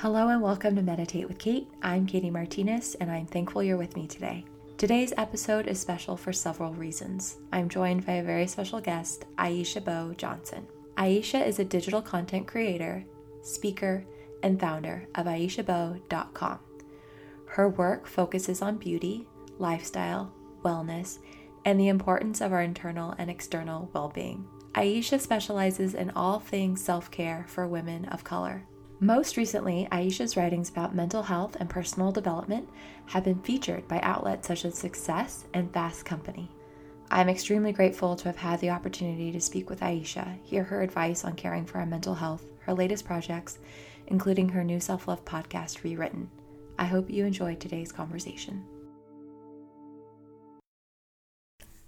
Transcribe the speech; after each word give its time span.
Hello 0.00 0.28
and 0.28 0.42
welcome 0.42 0.76
to 0.76 0.82
Meditate 0.82 1.26
with 1.26 1.38
Kate. 1.38 1.68
I'm 1.80 2.04
Katie 2.04 2.28
Martinez 2.28 2.96
and 2.96 3.10
I'm 3.10 3.24
thankful 3.24 3.62
you're 3.62 3.78
with 3.78 3.96
me 3.96 4.06
today. 4.06 4.44
Today's 4.76 5.14
episode 5.16 5.66
is 5.66 5.80
special 5.80 6.18
for 6.18 6.34
several 6.34 6.74
reasons. 6.74 7.38
I'm 7.50 7.70
joined 7.70 8.04
by 8.04 8.12
a 8.16 8.22
very 8.22 8.46
special 8.46 8.78
guest, 8.78 9.24
Aisha 9.38 9.82
Beau 9.82 10.12
Johnson. 10.18 10.66
Aisha 10.98 11.46
is 11.46 11.60
a 11.60 11.64
digital 11.64 12.02
content 12.02 12.46
creator, 12.46 13.06
speaker, 13.40 14.04
and 14.42 14.60
founder 14.60 15.08
of 15.14 15.24
AishaBeau.com. 15.24 16.58
Her 17.46 17.70
work 17.70 18.06
focuses 18.06 18.60
on 18.60 18.76
beauty, 18.76 19.26
lifestyle, 19.58 20.30
wellness, 20.62 21.20
and 21.64 21.80
the 21.80 21.88
importance 21.88 22.42
of 22.42 22.52
our 22.52 22.60
internal 22.60 23.14
and 23.16 23.30
external 23.30 23.88
well 23.94 24.10
being. 24.10 24.46
Aisha 24.74 25.18
specializes 25.18 25.94
in 25.94 26.10
all 26.10 26.38
things 26.38 26.84
self 26.84 27.10
care 27.10 27.46
for 27.48 27.66
women 27.66 28.04
of 28.04 28.24
color. 28.24 28.66
Most 29.00 29.36
recently, 29.36 29.86
Aisha's 29.92 30.38
writings 30.38 30.70
about 30.70 30.94
mental 30.94 31.22
health 31.22 31.56
and 31.60 31.68
personal 31.68 32.10
development 32.10 32.66
have 33.04 33.24
been 33.24 33.42
featured 33.42 33.86
by 33.88 34.00
outlets 34.00 34.48
such 34.48 34.64
as 34.64 34.74
Success 34.74 35.44
and 35.52 35.70
Fast 35.70 36.06
Company. 36.06 36.50
I'm 37.10 37.28
extremely 37.28 37.72
grateful 37.72 38.16
to 38.16 38.24
have 38.24 38.38
had 38.38 38.58
the 38.60 38.70
opportunity 38.70 39.30
to 39.32 39.40
speak 39.40 39.68
with 39.68 39.80
Aisha, 39.80 40.38
hear 40.42 40.64
her 40.64 40.80
advice 40.80 41.26
on 41.26 41.34
caring 41.34 41.66
for 41.66 41.78
our 41.78 41.84
mental 41.84 42.14
health, 42.14 42.46
her 42.60 42.72
latest 42.72 43.04
projects, 43.04 43.58
including 44.06 44.48
her 44.48 44.64
new 44.64 44.80
self 44.80 45.06
love 45.08 45.22
podcast, 45.26 45.84
Rewritten. 45.84 46.30
I 46.78 46.86
hope 46.86 47.10
you 47.10 47.26
enjoyed 47.26 47.60
today's 47.60 47.92
conversation. 47.92 48.64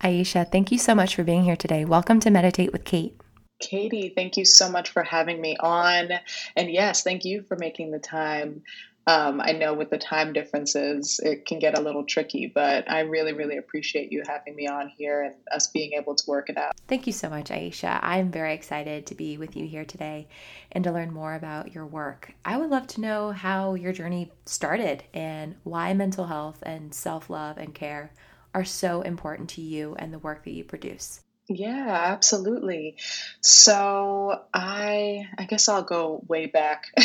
Aisha, 0.03 0.51
thank 0.53 0.71
you 0.71 0.79
so 0.79 0.95
much 0.95 1.17
for 1.17 1.25
being 1.25 1.45
here 1.45 1.57
today. 1.57 1.87
Welcome 1.87 2.21
to 2.21 2.31
Meditate 2.31 2.71
with 2.71 2.85
Kate. 2.85 3.19
Katie, 3.61 4.13
thank 4.15 4.37
you 4.37 4.45
so 4.45 4.71
much 4.71 4.91
for 4.91 5.03
having 5.03 5.41
me 5.41 5.57
on. 5.59 6.11
And 6.57 6.71
yes, 6.71 7.03
thank 7.03 7.25
you 7.25 7.43
for 7.43 7.57
making 7.57 7.91
the 7.91 7.99
time. 7.99 8.63
Um, 9.09 9.41
I 9.41 9.53
know 9.53 9.73
with 9.73 9.89
the 9.89 9.97
time 9.97 10.35
differences, 10.35 11.19
it 11.25 11.47
can 11.47 11.59
get 11.59 11.79
a 11.79 11.81
little 11.81 12.05
tricky, 12.05 12.53
but 12.55 12.91
I 12.91 13.01
really, 13.01 13.33
really 13.33 13.57
appreciate 13.57 14.13
you 14.13 14.23
having 14.29 14.55
me 14.55 14.67
on 14.67 14.89
here 14.89 15.23
and 15.23 15.35
us 15.51 15.69
being 15.69 15.95
able 15.95 16.15
to 16.15 16.25
work 16.27 16.51
it 16.51 16.59
out. 16.59 16.75
Thank 16.89 17.07
you 17.07 17.15
so 17.15 17.31
much, 17.31 17.49
Aisha. 17.49 18.01
I'm 18.03 18.31
very 18.31 18.53
excited 18.53 19.07
to 19.07 19.15
be 19.15 19.39
with 19.39 19.57
you 19.57 19.67
here 19.67 19.87
today 19.87 20.29
and 20.73 20.85
to 20.85 20.93
learn 20.93 21.11
more 21.11 21.35
about 21.35 21.75
your 21.75 21.87
work. 21.87 22.35
I 22.45 22.59
would 22.59 22.69
love 22.69 22.87
to 22.89 23.01
know 23.01 23.33
how 23.33 23.73
your 23.73 23.95
journey 23.95 24.31
started 24.45 25.05
and 25.15 25.55
why 25.65 25.95
mental 25.95 26.27
health 26.27 26.63
and 26.67 26.93
self 26.93 27.31
love 27.31 27.57
and 27.57 27.75
care 27.75 28.13
are 28.53 28.65
so 28.65 29.01
important 29.01 29.49
to 29.51 29.63
you 29.63 29.97
and 29.99 30.13
the 30.13 30.19
work 30.19 30.45
that 30.45 30.53
you 30.53 30.65
produce. 30.65 31.23
Yeah, 31.49 31.87
absolutely. 32.13 32.97
So 33.41 34.43
I 34.53 35.27
I 35.39 35.45
guess 35.45 35.69
I'll 35.69 35.83
go 35.83 36.23
way 36.29 36.47
back 36.47 36.85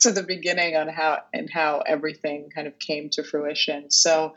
to 0.00 0.10
the 0.10 0.24
beginning 0.26 0.76
on 0.76 0.88
how 0.88 1.20
and 1.32 1.48
how 1.48 1.82
everything 1.86 2.50
kind 2.52 2.66
of 2.66 2.78
came 2.80 3.10
to 3.10 3.22
fruition. 3.22 3.90
So 3.92 4.34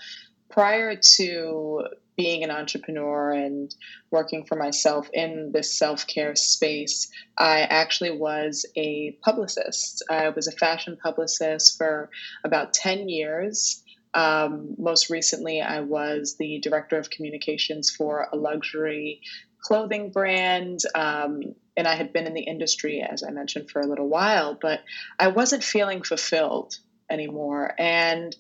prior 0.52 0.96
to 1.16 1.84
being 2.16 2.44
an 2.44 2.52
entrepreneur 2.52 3.32
and 3.32 3.74
working 4.12 4.46
for 4.46 4.56
myself 4.56 5.10
in 5.14 5.52
this 5.54 5.76
self-care 5.78 6.36
space, 6.36 7.10
I 7.38 7.62
actually 7.62 8.12
was 8.12 8.66
a 8.76 9.18
publicist. 9.24 10.04
I 10.10 10.30
was 10.30 10.48
a 10.48 10.52
fashion 10.52 10.98
publicist 11.02 11.78
for 11.78 12.10
about 12.44 12.74
10 12.74 13.08
years. 13.10 13.82
Um, 14.14 14.76
most 14.78 15.10
recently, 15.10 15.62
I 15.62 15.82
was 15.82 16.36
the 16.38 16.60
director 16.60 16.98
of 16.98 17.10
communications 17.10 17.92
for 17.92 18.28
a 18.32 18.36
luxury 18.36 19.22
clothing 19.62 20.12
brand. 20.12 20.80
Um, 20.96 21.56
and 21.78 21.88
I 21.88 21.96
had 21.96 22.12
been 22.12 22.28
in 22.28 22.34
the 22.34 22.42
industry, 22.42 23.02
as 23.02 23.24
I 23.24 23.32
mentioned, 23.32 23.70
for 23.70 23.82
a 23.82 23.88
little 23.88 24.08
while, 24.08 24.58
but 24.60 24.82
I 25.20 25.28
wasn't 25.28 25.64
feeling 25.64 26.02
fulfilled 26.02 26.78
anymore. 27.10 27.74
And 27.78 28.36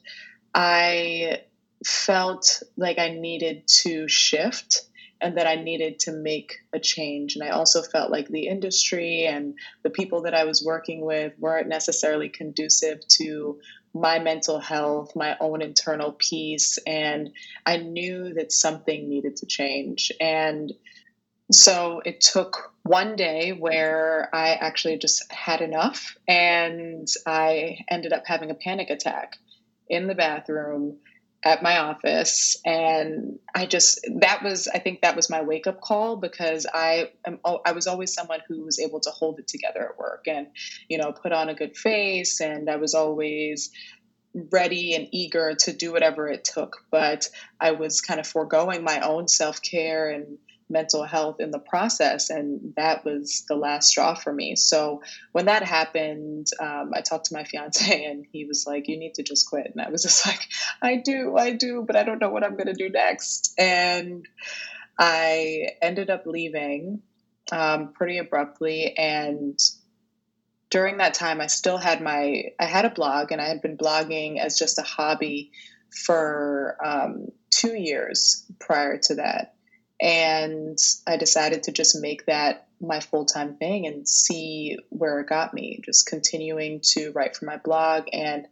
I 0.53 1.41
felt 1.85 2.61
like 2.75 2.99
I 2.99 3.09
needed 3.09 3.67
to 3.83 4.07
shift 4.07 4.81
and 5.21 5.37
that 5.37 5.47
I 5.47 5.55
needed 5.55 5.99
to 5.99 6.11
make 6.11 6.59
a 6.73 6.79
change. 6.79 7.35
And 7.35 7.43
I 7.43 7.49
also 7.49 7.81
felt 7.81 8.11
like 8.11 8.27
the 8.27 8.47
industry 8.47 9.25
and 9.25 9.55
the 9.83 9.89
people 9.89 10.23
that 10.23 10.33
I 10.33 10.45
was 10.45 10.63
working 10.63 11.05
with 11.05 11.33
weren't 11.37 11.67
necessarily 11.67 12.29
conducive 12.29 13.05
to 13.17 13.59
my 13.93 14.19
mental 14.19 14.59
health, 14.59 15.15
my 15.15 15.37
own 15.39 15.61
internal 15.61 16.11
peace. 16.11 16.77
And 16.85 17.31
I 17.65 17.77
knew 17.77 18.33
that 18.35 18.51
something 18.51 19.09
needed 19.09 19.37
to 19.37 19.45
change. 19.45 20.11
And 20.19 20.71
so 21.51 22.01
it 22.05 22.21
took 22.21 22.73
one 22.83 23.15
day 23.15 23.51
where 23.51 24.29
I 24.33 24.49
actually 24.49 24.97
just 24.97 25.31
had 25.31 25.61
enough 25.61 26.15
and 26.27 27.07
I 27.25 27.79
ended 27.89 28.13
up 28.13 28.23
having 28.25 28.51
a 28.51 28.55
panic 28.55 28.89
attack 28.89 29.37
in 29.87 30.07
the 30.07 30.15
bathroom 30.15 30.97
at 31.43 31.63
my 31.63 31.77
office 31.79 32.57
and 32.65 33.39
i 33.55 33.65
just 33.65 34.05
that 34.19 34.43
was 34.43 34.67
i 34.67 34.77
think 34.77 35.01
that 35.01 35.15
was 35.15 35.29
my 35.29 35.41
wake 35.41 35.67
up 35.67 35.79
call 35.79 36.17
because 36.17 36.65
i 36.73 37.09
am 37.25 37.39
i 37.65 37.71
was 37.71 37.87
always 37.87 38.13
someone 38.13 38.41
who 38.47 38.65
was 38.65 38.77
able 38.79 38.99
to 38.99 39.09
hold 39.09 39.39
it 39.39 39.47
together 39.47 39.89
at 39.89 39.97
work 39.97 40.25
and 40.27 40.47
you 40.89 40.97
know 40.97 41.13
put 41.13 41.31
on 41.31 41.47
a 41.47 41.53
good 41.53 41.77
face 41.77 42.41
and 42.41 42.69
i 42.69 42.75
was 42.75 42.93
always 42.93 43.71
ready 44.51 44.93
and 44.93 45.07
eager 45.11 45.55
to 45.55 45.71
do 45.71 45.93
whatever 45.93 46.27
it 46.27 46.43
took 46.43 46.83
but 46.91 47.29
i 47.59 47.71
was 47.71 48.01
kind 48.01 48.19
of 48.19 48.27
foregoing 48.27 48.83
my 48.83 48.99
own 48.99 49.27
self-care 49.27 50.09
and 50.09 50.37
mental 50.69 51.03
health 51.03 51.39
in 51.39 51.51
the 51.51 51.59
process. 51.59 52.29
And 52.29 52.73
that 52.75 53.03
was 53.03 53.45
the 53.47 53.55
last 53.55 53.89
straw 53.89 54.13
for 54.13 54.31
me. 54.31 54.55
So 54.55 55.01
when 55.31 55.45
that 55.45 55.63
happened, 55.63 56.47
um, 56.59 56.91
I 56.93 57.01
talked 57.01 57.25
to 57.25 57.33
my 57.33 57.43
fiance 57.43 58.05
and 58.09 58.25
he 58.31 58.45
was 58.45 58.65
like, 58.67 58.87
You 58.87 58.97
need 58.97 59.15
to 59.15 59.23
just 59.23 59.49
quit. 59.49 59.71
And 59.73 59.81
I 59.81 59.89
was 59.89 60.03
just 60.03 60.25
like, 60.27 60.41
I 60.81 60.97
do, 60.97 61.35
I 61.37 61.51
do, 61.53 61.83
but 61.85 61.95
I 61.95 62.03
don't 62.03 62.19
know 62.19 62.29
what 62.29 62.43
I'm 62.43 62.55
going 62.55 62.67
to 62.67 62.73
do 62.73 62.89
next. 62.89 63.53
And 63.57 64.25
I 64.97 65.69
ended 65.81 66.09
up 66.09 66.25
leaving 66.25 67.01
um, 67.51 67.93
pretty 67.93 68.17
abruptly. 68.17 68.95
And 68.97 69.57
during 70.69 70.97
that 70.97 71.15
time, 71.15 71.41
I 71.41 71.47
still 71.47 71.77
had 71.77 72.01
my, 72.01 72.43
I 72.59 72.65
had 72.65 72.85
a 72.85 72.89
blog 72.89 73.31
and 73.31 73.41
I 73.41 73.47
had 73.47 73.61
been 73.61 73.77
blogging 73.77 74.39
as 74.39 74.57
just 74.57 74.77
a 74.77 74.83
hobby 74.83 75.51
for 76.05 76.77
um, 76.83 77.27
two 77.49 77.75
years 77.75 78.45
prior 78.59 78.97
to 79.03 79.15
that. 79.15 79.55
And 80.01 80.77
I 81.05 81.17
decided 81.17 81.63
to 81.63 81.71
just 81.71 81.99
make 82.01 82.25
that 82.25 82.67
my 82.81 82.99
full 82.99 83.25
time 83.25 83.55
thing 83.55 83.85
and 83.85 84.07
see 84.07 84.77
where 84.89 85.19
it 85.19 85.27
got 85.27 85.53
me, 85.53 85.81
just 85.83 86.05
continuing 86.05 86.79
to 86.93 87.11
write 87.11 87.35
for 87.35 87.45
my 87.45 87.57
blog. 87.57 88.05
And 88.13 88.47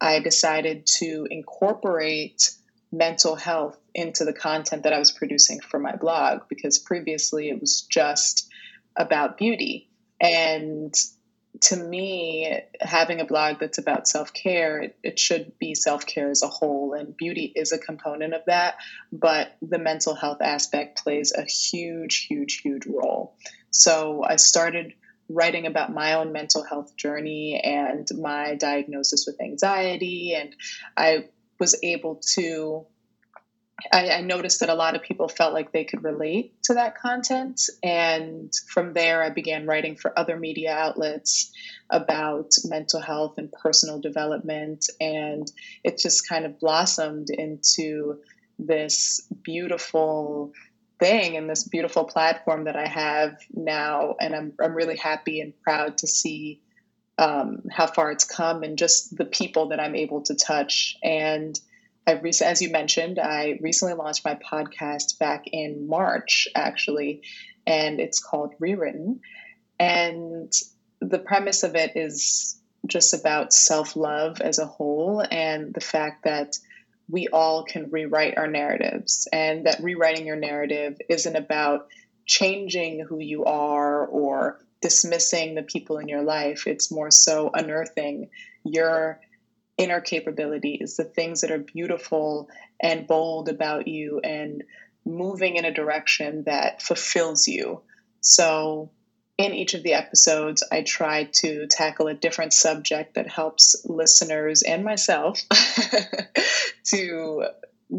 I 0.00 0.18
decided 0.20 0.86
to 0.98 1.26
incorporate 1.30 2.50
mental 2.92 3.36
health 3.36 3.78
into 3.94 4.24
the 4.24 4.32
content 4.32 4.82
that 4.82 4.92
I 4.92 4.98
was 4.98 5.12
producing 5.12 5.60
for 5.60 5.78
my 5.78 5.94
blog 5.94 6.42
because 6.48 6.78
previously 6.78 7.48
it 7.48 7.60
was 7.60 7.82
just 7.82 8.48
about 8.96 9.38
beauty. 9.38 9.88
And 10.20 10.92
to 11.62 11.76
me, 11.76 12.60
having 12.80 13.20
a 13.20 13.24
blog 13.24 13.58
that's 13.58 13.78
about 13.78 14.08
self 14.08 14.32
care, 14.32 14.80
it, 14.80 14.96
it, 15.02 15.18
should 15.18 15.58
be 15.58 15.74
self 15.74 16.06
care 16.06 16.30
as 16.30 16.42
a 16.42 16.48
whole, 16.48 16.94
and 16.94 17.16
beauty 17.16 17.52
is 17.54 17.72
a 17.72 17.78
component 17.78 18.34
of 18.34 18.44
that. 18.46 18.76
But 19.12 19.56
the 19.60 19.78
mental 19.78 20.14
health 20.14 20.40
aspect 20.40 21.02
plays 21.02 21.32
a 21.36 21.42
huge, 21.42 22.26
huge, 22.26 22.60
huge 22.60 22.86
role. 22.86 23.34
So 23.70 24.22
I 24.22 24.36
started 24.36 24.94
writing 25.28 25.66
about 25.66 25.92
my 25.92 26.14
own 26.14 26.32
mental 26.32 26.64
health 26.64 26.96
journey 26.96 27.60
and 27.60 28.08
my 28.18 28.54
diagnosis 28.54 29.24
with 29.26 29.40
anxiety, 29.40 30.34
and 30.34 30.54
I 30.96 31.28
was 31.58 31.78
able 31.82 32.20
to 32.34 32.86
I, 33.92 34.10
I, 34.10 34.20
noticed 34.20 34.60
that 34.60 34.68
a 34.68 34.74
lot 34.74 34.96
of 34.96 35.02
people 35.02 35.28
felt 35.28 35.52
like 35.52 35.72
they 35.72 35.84
could 35.84 36.04
relate 36.04 36.54
to 36.64 36.74
that 36.74 36.96
content. 36.98 37.62
And 37.82 38.52
from 38.68 38.92
there, 38.92 39.22
I 39.22 39.30
began 39.30 39.66
writing 39.66 39.96
for 39.96 40.18
other 40.18 40.36
media 40.36 40.72
outlets 40.72 41.52
about 41.88 42.52
mental 42.64 43.00
health 43.00 43.38
and 43.38 43.50
personal 43.52 44.00
development. 44.00 44.86
And 45.00 45.50
it 45.84 45.98
just 45.98 46.28
kind 46.28 46.44
of 46.44 46.58
blossomed 46.58 47.28
into 47.30 48.20
this 48.58 49.26
beautiful 49.42 50.52
thing 50.98 51.36
and 51.36 51.48
this 51.48 51.64
beautiful 51.64 52.04
platform 52.04 52.64
that 52.64 52.76
I 52.76 52.86
have 52.86 53.38
now. 53.52 54.16
And 54.20 54.34
I'm, 54.34 54.52
I'm 54.60 54.74
really 54.74 54.96
happy 54.96 55.40
and 55.40 55.58
proud 55.62 55.98
to 55.98 56.06
see 56.06 56.60
um, 57.18 57.64
how 57.70 57.86
far 57.86 58.10
it's 58.10 58.24
come 58.24 58.62
and 58.62 58.78
just 58.78 59.16
the 59.16 59.24
people 59.24 59.68
that 59.68 59.80
I'm 59.80 59.94
able 59.94 60.22
to 60.22 60.34
touch. 60.34 60.96
And 61.02 61.58
I 62.10 62.44
as 62.44 62.62
you 62.62 62.70
mentioned, 62.70 63.18
I 63.18 63.58
recently 63.60 63.94
launched 63.94 64.24
my 64.24 64.34
podcast 64.34 65.18
back 65.18 65.44
in 65.46 65.86
March, 65.88 66.48
actually, 66.54 67.22
and 67.66 68.00
it's 68.00 68.20
called 68.20 68.54
Rewritten. 68.58 69.20
And 69.78 70.52
the 71.00 71.18
premise 71.18 71.62
of 71.62 71.76
it 71.76 71.96
is 71.96 72.60
just 72.86 73.14
about 73.14 73.52
self 73.52 73.96
love 73.96 74.40
as 74.40 74.58
a 74.58 74.66
whole 74.66 75.24
and 75.30 75.72
the 75.72 75.80
fact 75.80 76.24
that 76.24 76.58
we 77.08 77.28
all 77.28 77.64
can 77.64 77.90
rewrite 77.90 78.38
our 78.38 78.46
narratives, 78.46 79.28
and 79.32 79.66
that 79.66 79.82
rewriting 79.82 80.26
your 80.26 80.36
narrative 80.36 80.96
isn't 81.08 81.36
about 81.36 81.88
changing 82.26 83.04
who 83.08 83.18
you 83.18 83.44
are 83.44 84.06
or 84.06 84.60
dismissing 84.80 85.54
the 85.54 85.62
people 85.62 85.98
in 85.98 86.08
your 86.08 86.22
life. 86.22 86.66
It's 86.66 86.92
more 86.92 87.10
so 87.10 87.50
unearthing 87.52 88.30
your 88.64 89.20
inner 89.80 90.00
capabilities, 90.02 90.96
the 90.96 91.04
things 91.04 91.40
that 91.40 91.50
are 91.50 91.58
beautiful 91.58 92.50
and 92.78 93.06
bold 93.06 93.48
about 93.48 93.88
you, 93.88 94.20
and 94.22 94.62
moving 95.06 95.56
in 95.56 95.64
a 95.64 95.72
direction 95.72 96.44
that 96.44 96.82
fulfills 96.82 97.48
you. 97.48 97.80
So, 98.20 98.90
in 99.38 99.54
each 99.54 99.72
of 99.72 99.82
the 99.82 99.94
episodes, 99.94 100.62
I 100.70 100.82
try 100.82 101.30
to 101.36 101.66
tackle 101.66 102.08
a 102.08 102.14
different 102.14 102.52
subject 102.52 103.14
that 103.14 103.26
helps 103.26 103.86
listeners 103.86 104.62
and 104.62 104.84
myself 104.84 105.40
to 106.92 107.46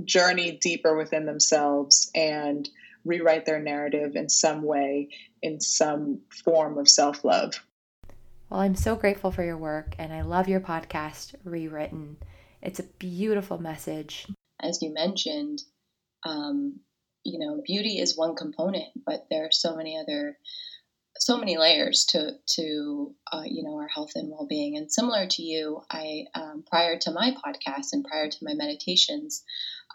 journey 0.06 0.60
deeper 0.62 0.96
within 0.96 1.26
themselves 1.26 2.12
and 2.14 2.70
rewrite 3.04 3.48
their 3.48 3.60
narrative 3.60 4.16
in 4.16 4.30
some 4.30 4.62
way, 4.62 5.10
in 5.42 5.60
some 5.60 6.20
form 6.46 6.78
of 6.78 6.88
self 6.88 7.26
love. 7.26 7.56
Well, 8.52 8.60
I'm 8.60 8.76
so 8.76 8.98
grateful 8.98 9.32
for 9.32 9.46
your 9.46 9.56
work 9.56 9.96
and 9.98 10.12
I 10.12 10.24
love 10.24 10.50
your 10.50 10.60
podcast, 10.60 11.36
Rewritten. 11.46 12.18
It's 12.62 12.82
a 12.82 12.84
beautiful 13.00 13.58
message. 13.62 14.28
As 14.60 14.82
you 14.82 14.94
mentioned, 14.94 15.62
um, 16.26 16.82
you 17.24 17.40
know, 17.40 17.62
beauty 17.66 17.98
is 17.98 18.18
one 18.18 18.36
component, 18.36 18.90
but 19.06 19.26
there 19.30 19.46
are 19.46 19.54
so 19.54 19.78
many 19.78 19.98
other 19.98 20.38
so 21.18 21.38
many 21.38 21.58
layers 21.58 22.04
to 22.10 22.32
to 22.56 23.16
uh, 23.32 23.44
you 23.46 23.64
know 23.64 23.78
our 23.78 23.88
health 23.88 24.12
and 24.16 24.30
well 24.30 24.48
being. 24.50 24.76
And 24.76 24.92
similar 24.92 25.28
to 25.28 25.42
you, 25.42 25.82
I 25.90 26.26
um, 26.36 26.66
prior 26.70 26.98
to 27.00 27.12
my 27.12 27.32
podcast 27.32 27.94
and 27.94 28.04
prior 28.04 28.30
to 28.30 28.38
my 28.42 28.54
meditations, 28.54 29.44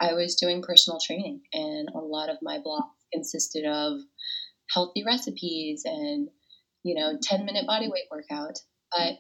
I 0.01 0.15
was 0.15 0.37
doing 0.37 0.63
personal 0.63 0.99
training, 0.99 1.43
and 1.53 1.91
a 1.95 1.99
lot 1.99 2.31
of 2.31 2.39
my 2.41 2.61
blog 2.61 2.85
consisted 3.13 3.67
of 3.67 4.01
healthy 4.73 5.05
recipes 5.05 5.83
and 5.85 6.31
you 6.87 6.95
know 6.95 7.19
10 7.21 7.45
minute 7.45 7.67
body 7.67 7.89
weight 7.89 8.07
workout. 8.11 8.59
But 8.97 9.19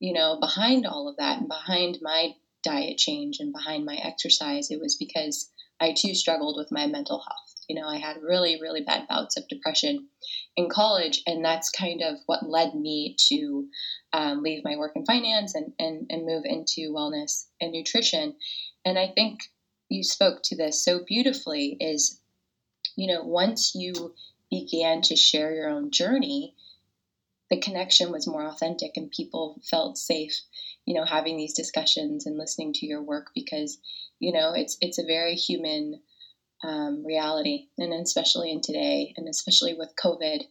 you 0.00 0.12
know 0.14 0.38
behind 0.40 0.86
all 0.86 1.08
of 1.08 1.16
that 1.18 1.38
and 1.38 1.48
behind 1.48 1.98
my 2.02 2.30
diet 2.62 2.96
change 2.98 3.38
and 3.40 3.52
behind 3.52 3.84
my 3.84 3.96
exercise, 3.96 4.70
it 4.70 4.80
was 4.80 4.96
because 4.96 5.50
I 5.80 5.94
too 5.96 6.14
struggled 6.14 6.56
with 6.56 6.72
my 6.72 6.86
mental 6.86 7.18
health 7.18 7.52
you 7.68 7.80
know, 7.80 7.88
I 7.88 7.96
had 7.96 8.22
really, 8.22 8.60
really 8.60 8.82
bad 8.82 9.08
bouts 9.08 9.36
of 9.36 9.48
depression 9.48 10.08
in 10.56 10.68
college, 10.68 11.22
and 11.26 11.44
that's 11.44 11.70
kind 11.70 12.02
of 12.02 12.18
what 12.26 12.46
led 12.46 12.74
me 12.74 13.16
to 13.28 13.66
um, 14.12 14.42
leave 14.42 14.64
my 14.64 14.76
work 14.76 14.92
in 14.94 15.06
finance 15.06 15.54
and, 15.54 15.72
and, 15.78 16.06
and 16.10 16.26
move 16.26 16.44
into 16.44 16.92
wellness 16.92 17.46
and 17.60 17.72
nutrition. 17.72 18.34
And 18.84 18.98
I 18.98 19.08
think 19.14 19.40
you 19.88 20.02
spoke 20.02 20.40
to 20.44 20.56
this 20.56 20.84
so 20.84 21.00
beautifully 21.06 21.76
is, 21.80 22.20
you 22.96 23.06
know, 23.06 23.22
once 23.22 23.72
you 23.74 24.14
began 24.50 25.00
to 25.02 25.16
share 25.16 25.54
your 25.54 25.70
own 25.70 25.90
journey, 25.90 26.54
the 27.52 27.60
connection 27.60 28.10
was 28.10 28.26
more 28.26 28.46
authentic 28.46 28.92
and 28.96 29.10
people 29.10 29.60
felt 29.70 29.98
safe, 29.98 30.40
you 30.86 30.94
know, 30.94 31.04
having 31.04 31.36
these 31.36 31.52
discussions 31.52 32.24
and 32.24 32.38
listening 32.38 32.72
to 32.72 32.86
your 32.86 33.02
work 33.02 33.26
because, 33.34 33.78
you 34.18 34.32
know, 34.32 34.54
it's 34.54 34.78
it's 34.80 34.98
a 34.98 35.04
very 35.04 35.34
human 35.34 36.00
um, 36.64 37.04
reality, 37.04 37.66
and 37.76 37.92
especially 37.92 38.50
in 38.50 38.62
today, 38.62 39.12
and 39.18 39.28
especially 39.28 39.74
with 39.74 39.92
COVID, 40.02 40.44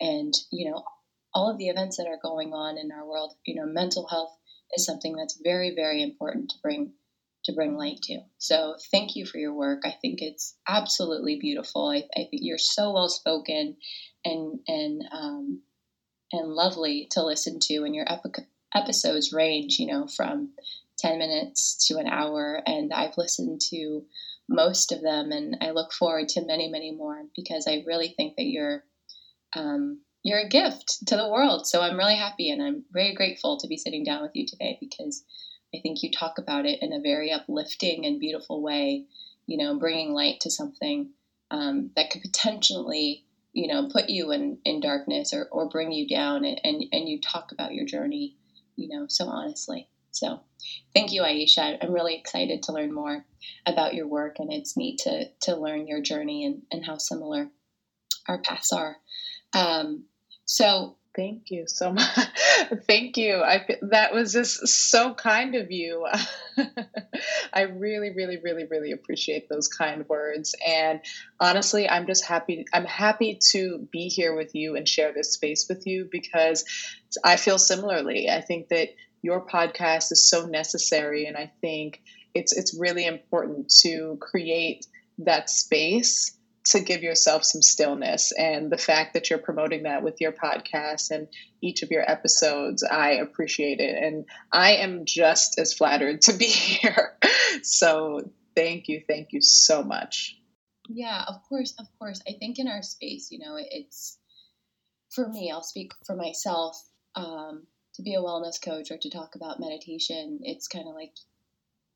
and 0.00 0.32
you 0.50 0.70
know 0.70 0.82
all 1.34 1.50
of 1.50 1.58
the 1.58 1.68
events 1.68 1.98
that 1.98 2.06
are 2.06 2.18
going 2.22 2.54
on 2.54 2.78
in 2.78 2.90
our 2.90 3.06
world. 3.06 3.34
You 3.44 3.56
know, 3.56 3.70
mental 3.70 4.06
health 4.06 4.34
is 4.74 4.86
something 4.86 5.14
that's 5.14 5.38
very, 5.44 5.74
very 5.74 6.02
important 6.02 6.48
to 6.52 6.56
bring 6.62 6.94
to 7.44 7.52
bring 7.52 7.76
light 7.76 8.00
to. 8.04 8.20
So 8.38 8.76
thank 8.90 9.14
you 9.14 9.26
for 9.26 9.36
your 9.36 9.52
work. 9.52 9.82
I 9.84 9.94
think 10.00 10.22
it's 10.22 10.56
absolutely 10.66 11.38
beautiful. 11.38 11.90
I, 11.90 12.04
I 12.16 12.24
think 12.30 12.40
you're 12.40 12.56
so 12.56 12.94
well 12.94 13.10
spoken 13.10 13.76
and 14.24 14.60
and 14.66 15.02
um, 15.12 15.60
and 16.32 16.48
lovely 16.48 17.08
to 17.12 17.22
listen 17.24 17.58
to, 17.60 17.84
and 17.84 17.94
your 17.94 18.10
epi- 18.10 18.46
episodes 18.74 19.32
range, 19.32 19.78
you 19.78 19.86
know, 19.86 20.06
from 20.06 20.50
10 20.98 21.18
minutes 21.18 21.86
to 21.88 21.98
an 21.98 22.06
hour. 22.06 22.62
And 22.66 22.92
I've 22.92 23.18
listened 23.18 23.60
to 23.70 24.04
most 24.48 24.92
of 24.92 25.02
them, 25.02 25.32
and 25.32 25.56
I 25.60 25.70
look 25.70 25.92
forward 25.92 26.28
to 26.30 26.44
many, 26.44 26.68
many 26.68 26.92
more 26.92 27.22
because 27.34 27.66
I 27.68 27.84
really 27.86 28.14
think 28.16 28.36
that 28.36 28.44
you're 28.44 28.84
um, 29.54 30.00
you're 30.22 30.40
a 30.40 30.48
gift 30.48 31.06
to 31.06 31.16
the 31.16 31.28
world. 31.28 31.66
So 31.68 31.80
I'm 31.80 31.96
really 31.96 32.16
happy 32.16 32.50
and 32.50 32.60
I'm 32.60 32.84
very 32.90 33.14
grateful 33.14 33.58
to 33.58 33.68
be 33.68 33.76
sitting 33.76 34.02
down 34.02 34.22
with 34.22 34.32
you 34.34 34.44
today 34.44 34.76
because 34.80 35.24
I 35.72 35.78
think 35.80 36.02
you 36.02 36.10
talk 36.10 36.38
about 36.38 36.66
it 36.66 36.80
in 36.82 36.92
a 36.92 37.00
very 37.00 37.30
uplifting 37.30 38.04
and 38.04 38.18
beautiful 38.18 38.60
way. 38.60 39.04
You 39.46 39.58
know, 39.58 39.78
bringing 39.78 40.12
light 40.12 40.40
to 40.40 40.50
something 40.50 41.10
um, 41.52 41.90
that 41.94 42.10
could 42.10 42.22
potentially 42.22 43.24
you 43.56 43.66
know 43.66 43.88
put 43.92 44.08
you 44.08 44.30
in, 44.32 44.58
in 44.64 44.80
darkness 44.80 45.32
or, 45.32 45.48
or 45.50 45.68
bring 45.68 45.90
you 45.90 46.06
down 46.06 46.44
and, 46.44 46.60
and, 46.62 46.84
and 46.92 47.08
you 47.08 47.20
talk 47.20 47.50
about 47.52 47.74
your 47.74 47.86
journey 47.86 48.36
you 48.76 48.88
know 48.88 49.06
so 49.08 49.26
honestly 49.26 49.88
so 50.16 50.40
thank 50.94 51.12
you, 51.12 51.22
Aisha. 51.22 51.76
I'm 51.80 51.92
really 51.92 52.16
excited 52.16 52.62
to 52.64 52.72
learn 52.72 52.92
more 52.92 53.24
about 53.66 53.94
your 53.94 54.08
work, 54.08 54.36
and 54.38 54.52
it's 54.52 54.76
neat 54.76 55.00
to, 55.00 55.26
to 55.42 55.56
learn 55.56 55.86
your 55.86 56.00
journey 56.00 56.44
and, 56.44 56.62
and 56.72 56.84
how 56.84 56.96
similar 56.96 57.50
our 58.28 58.38
paths 58.38 58.72
are. 58.72 58.96
Um, 59.52 60.04
so 60.46 60.96
Thank 61.16 61.50
you 61.50 61.64
so 61.66 61.92
much. 61.94 62.06
Thank 62.86 63.16
you. 63.16 63.36
I 63.36 63.66
that 63.82 64.12
was 64.12 64.32
just 64.32 64.68
so 64.68 65.14
kind 65.14 65.54
of 65.54 65.70
you. 65.70 66.06
I 67.52 67.62
really, 67.62 68.10
really, 68.14 68.38
really, 68.42 68.66
really 68.70 68.92
appreciate 68.92 69.48
those 69.48 69.68
kind 69.68 70.06
words. 70.08 70.54
And 70.66 71.00
honestly, 71.40 71.88
I'm 71.88 72.06
just 72.06 72.24
happy. 72.24 72.66
I'm 72.72 72.84
happy 72.84 73.38
to 73.52 73.88
be 73.90 74.08
here 74.08 74.36
with 74.36 74.54
you 74.54 74.76
and 74.76 74.86
share 74.86 75.12
this 75.12 75.32
space 75.32 75.66
with 75.68 75.86
you 75.86 76.08
because 76.10 76.64
I 77.24 77.36
feel 77.36 77.58
similarly. 77.58 78.28
I 78.28 78.42
think 78.42 78.68
that 78.68 78.90
your 79.26 79.44
podcast 79.44 80.12
is 80.12 80.28
so 80.28 80.46
necessary 80.46 81.26
and 81.26 81.36
i 81.36 81.50
think 81.60 82.00
it's 82.34 82.56
it's 82.56 82.78
really 82.78 83.06
important 83.06 83.68
to 83.68 84.18
create 84.20 84.86
that 85.18 85.50
space 85.50 86.35
to 86.70 86.80
give 86.80 87.02
yourself 87.02 87.44
some 87.44 87.62
stillness 87.62 88.32
and 88.32 88.70
the 88.70 88.78
fact 88.78 89.14
that 89.14 89.30
you're 89.30 89.38
promoting 89.38 89.84
that 89.84 90.02
with 90.02 90.20
your 90.20 90.32
podcast 90.32 91.10
and 91.10 91.28
each 91.62 91.82
of 91.82 91.90
your 91.90 92.08
episodes 92.08 92.82
i 92.82 93.12
appreciate 93.12 93.80
it. 93.80 94.02
And 94.02 94.26
i 94.52 94.76
am 94.76 95.04
just 95.04 95.58
as 95.58 95.72
flattered 95.72 96.22
to 96.22 96.32
be 96.32 96.46
here. 96.46 97.16
So 97.62 98.30
thank 98.54 98.88
you. 98.88 99.02
Thank 99.06 99.28
you 99.32 99.40
so 99.42 99.82
much. 99.82 100.36
Yeah 100.88 101.24
of 101.26 101.42
course 101.48 101.74
of 101.78 101.86
course. 101.98 102.22
I 102.28 102.32
think 102.32 102.58
in 102.58 102.68
our 102.68 102.82
space 102.82 103.28
you 103.30 103.38
know 103.38 103.56
it's 103.58 104.18
for 105.10 105.28
me 105.28 105.50
i'll 105.50 105.62
speak 105.62 105.92
for 106.04 106.14
myself 106.14 106.76
um, 107.14 107.66
to 107.96 108.02
be 108.02 108.14
a 108.14 108.20
wellness 108.20 108.62
coach 108.62 108.90
or 108.90 108.98
to 108.98 109.10
talk 109.10 109.34
about 109.34 109.58
meditation, 109.58 110.40
it's 110.42 110.68
kind 110.68 110.86
of 110.86 110.94
like 110.94 111.14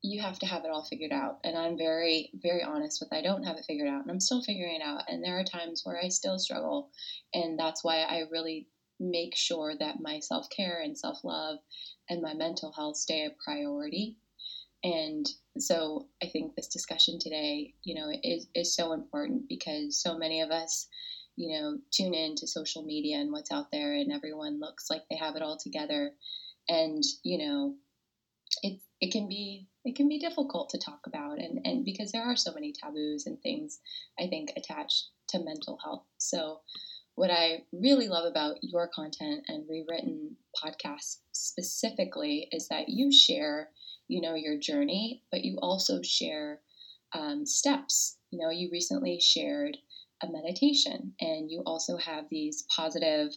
you 0.03 0.21
have 0.21 0.39
to 0.39 0.45
have 0.45 0.65
it 0.65 0.71
all 0.71 0.83
figured 0.83 1.11
out. 1.11 1.37
And 1.43 1.57
I'm 1.57 1.77
very, 1.77 2.29
very 2.33 2.63
honest 2.63 2.99
with 2.99 3.13
I 3.13 3.21
don't 3.21 3.43
have 3.43 3.57
it 3.57 3.65
figured 3.67 3.87
out 3.87 4.01
and 4.01 4.11
I'm 4.11 4.19
still 4.19 4.41
figuring 4.41 4.75
it 4.75 4.83
out. 4.83 5.03
And 5.07 5.23
there 5.23 5.39
are 5.39 5.43
times 5.43 5.81
where 5.83 5.99
I 6.01 6.07
still 6.07 6.39
struggle. 6.39 6.89
And 7.33 7.57
that's 7.57 7.83
why 7.83 8.01
I 8.01 8.23
really 8.31 8.67
make 8.99 9.35
sure 9.35 9.73
that 9.79 9.99
my 9.99 10.19
self 10.19 10.47
care 10.55 10.81
and 10.81 10.97
self 10.97 11.19
love 11.23 11.57
and 12.09 12.21
my 12.21 12.33
mental 12.33 12.73
health 12.75 12.97
stay 12.97 13.25
a 13.25 13.31
priority. 13.43 14.15
And 14.83 15.27
so 15.59 16.07
I 16.23 16.27
think 16.27 16.55
this 16.55 16.67
discussion 16.67 17.19
today, 17.19 17.73
you 17.83 17.93
know, 17.93 18.11
is, 18.23 18.47
is 18.55 18.75
so 18.75 18.93
important 18.93 19.43
because 19.47 20.01
so 20.01 20.17
many 20.17 20.41
of 20.41 20.49
us 20.49 20.87
you 21.37 21.57
know, 21.59 21.77
tune 21.91 22.13
in 22.13 22.35
to 22.35 22.47
social 22.47 22.83
media 22.83 23.17
and 23.17 23.31
what's 23.31 23.51
out 23.51 23.65
there, 23.71 23.93
and 23.93 24.11
everyone 24.11 24.59
looks 24.59 24.89
like 24.89 25.01
they 25.09 25.15
have 25.15 25.35
it 25.35 25.41
all 25.41 25.57
together. 25.57 26.11
And 26.67 27.03
you 27.23 27.37
know, 27.37 27.75
it 29.01 29.11
can 29.11 29.27
be 29.27 29.67
it 29.83 29.95
can 29.95 30.07
be 30.07 30.19
difficult 30.19 30.69
to 30.69 30.77
talk 30.77 31.01
about, 31.07 31.39
and 31.39 31.59
and 31.65 31.83
because 31.83 32.11
there 32.11 32.23
are 32.23 32.35
so 32.35 32.53
many 32.53 32.71
taboos 32.71 33.25
and 33.25 33.41
things 33.41 33.79
I 34.19 34.27
think 34.27 34.51
attached 34.55 35.09
to 35.29 35.39
mental 35.39 35.79
health. 35.83 36.05
So, 36.17 36.61
what 37.15 37.31
I 37.31 37.63
really 37.73 38.07
love 38.07 38.25
about 38.25 38.57
your 38.61 38.89
content 38.93 39.45
and 39.47 39.65
rewritten 39.67 40.37
podcasts 40.63 41.17
specifically 41.31 42.47
is 42.51 42.67
that 42.67 42.89
you 42.89 43.11
share, 43.11 43.69
you 44.07 44.21
know, 44.21 44.35
your 44.35 44.57
journey, 44.57 45.23
but 45.31 45.43
you 45.43 45.57
also 45.61 46.01
share 46.03 46.61
um, 47.13 47.45
steps. 47.45 48.17
You 48.29 48.39
know, 48.39 48.51
you 48.51 48.69
recently 48.71 49.19
shared 49.19 49.77
a 50.23 50.31
meditation 50.31 51.13
and 51.19 51.49
you 51.49 51.63
also 51.65 51.97
have 51.97 52.25
these 52.29 52.63
positive 52.75 53.29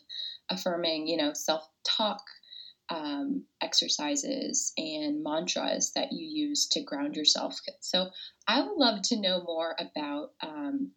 affirming 0.50 1.06
you 1.06 1.16
know 1.16 1.32
self-talk 1.32 2.22
um, 2.90 3.44
exercises 3.62 4.72
and 4.76 5.22
mantras 5.22 5.92
that 5.94 6.12
you 6.12 6.26
use 6.48 6.68
to 6.68 6.82
ground 6.82 7.16
yourself 7.16 7.58
so 7.80 8.10
i 8.46 8.60
would 8.60 8.76
love 8.76 9.00
to 9.02 9.20
know 9.20 9.42
more 9.42 9.74
about 9.78 10.32
um, 10.42 10.90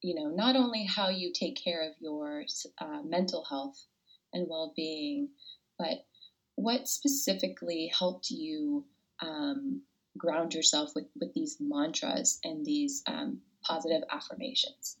you 0.00 0.14
know 0.14 0.28
not 0.28 0.56
only 0.56 0.84
how 0.84 1.08
you 1.08 1.32
take 1.32 1.56
care 1.62 1.88
of 1.88 1.94
your 2.00 2.44
uh, 2.80 3.02
mental 3.04 3.44
health 3.48 3.84
and 4.32 4.46
well-being 4.48 5.28
but 5.78 6.04
what 6.56 6.88
specifically 6.88 7.92
helped 7.96 8.30
you 8.30 8.84
um, 9.20 9.82
ground 10.16 10.54
yourself 10.54 10.90
with, 10.94 11.06
with 11.20 11.32
these 11.34 11.58
mantras 11.60 12.40
and 12.42 12.64
these 12.64 13.02
um, 13.06 13.40
positive 13.62 14.02
affirmations? 14.10 14.96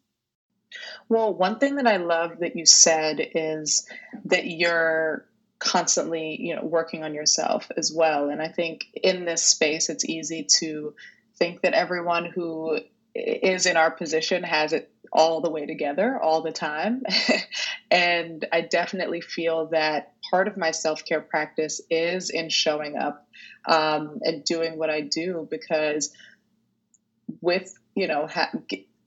Well, 1.08 1.34
one 1.34 1.58
thing 1.58 1.76
that 1.76 1.86
I 1.86 1.96
love 1.96 2.38
that 2.40 2.56
you 2.56 2.66
said 2.66 3.30
is 3.34 3.88
that 4.26 4.46
you're 4.46 5.26
constantly, 5.58 6.36
you 6.40 6.54
know, 6.54 6.64
working 6.64 7.02
on 7.02 7.14
yourself 7.14 7.70
as 7.76 7.92
well. 7.94 8.28
And 8.28 8.42
I 8.42 8.48
think 8.48 8.86
in 8.94 9.24
this 9.24 9.42
space, 9.42 9.88
it's 9.88 10.04
easy 10.04 10.46
to 10.58 10.94
think 11.38 11.62
that 11.62 11.74
everyone 11.74 12.26
who 12.26 12.78
is 13.14 13.66
in 13.66 13.76
our 13.76 13.90
position 13.90 14.42
has 14.42 14.72
it 14.72 14.90
all 15.12 15.40
the 15.40 15.50
way 15.50 15.64
together 15.66 16.20
all 16.20 16.42
the 16.42 16.52
time. 16.52 17.02
and 17.90 18.44
I 18.52 18.60
definitely 18.60 19.20
feel 19.20 19.68
that 19.68 20.12
part 20.30 20.48
of 20.48 20.56
my 20.56 20.72
self 20.72 21.04
care 21.04 21.20
practice 21.20 21.80
is 21.90 22.30
in 22.30 22.50
showing 22.50 22.96
up 22.96 23.26
um, 23.66 24.18
and 24.22 24.44
doing 24.44 24.78
what 24.78 24.90
I 24.90 25.00
do 25.00 25.48
because 25.50 26.12
with, 27.40 27.72
you 27.94 28.08
know, 28.08 28.26
ha- 28.26 28.50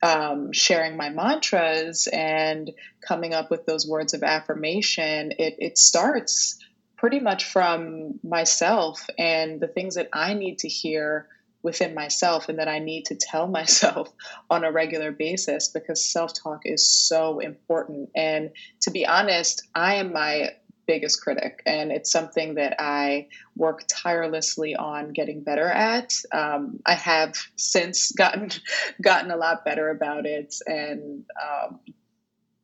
um, 0.02 0.52
sharing 0.52 0.96
my 0.96 1.10
mantras 1.10 2.08
and 2.12 2.70
coming 3.06 3.34
up 3.34 3.50
with 3.50 3.66
those 3.66 3.86
words 3.86 4.14
of 4.14 4.22
affirmation, 4.22 5.32
it, 5.38 5.56
it 5.58 5.78
starts 5.78 6.58
pretty 6.96 7.20
much 7.20 7.44
from 7.44 8.20
myself 8.22 9.06
and 9.18 9.60
the 9.60 9.68
things 9.68 9.94
that 9.94 10.08
I 10.12 10.34
need 10.34 10.58
to 10.60 10.68
hear 10.68 11.28
within 11.62 11.94
myself 11.94 12.48
and 12.48 12.58
that 12.58 12.68
I 12.68 12.78
need 12.78 13.06
to 13.06 13.14
tell 13.14 13.46
myself 13.58 14.12
on 14.48 14.64
a 14.64 14.72
regular 14.72 15.12
basis 15.12 15.68
because 15.68 16.04
self 16.04 16.32
talk 16.34 16.60
is 16.64 16.86
so 16.86 17.38
important. 17.40 18.10
And 18.14 18.50
to 18.82 18.90
be 18.90 19.06
honest, 19.06 19.66
I 19.74 19.96
am 19.96 20.12
my 20.12 20.50
biggest 20.90 21.22
critic, 21.22 21.62
and 21.66 21.92
it's 21.92 22.10
something 22.10 22.56
that 22.56 22.74
I 22.80 23.28
work 23.54 23.84
tirelessly 23.88 24.74
on 24.74 25.12
getting 25.12 25.44
better 25.44 25.68
at. 25.68 26.12
Um, 26.32 26.80
I 26.84 26.94
have 26.94 27.36
since 27.54 28.10
gotten 28.10 28.50
gotten 29.00 29.30
a 29.30 29.36
lot 29.36 29.64
better 29.64 29.88
about 29.90 30.26
it, 30.26 30.52
and 30.66 31.24
um, 31.40 31.78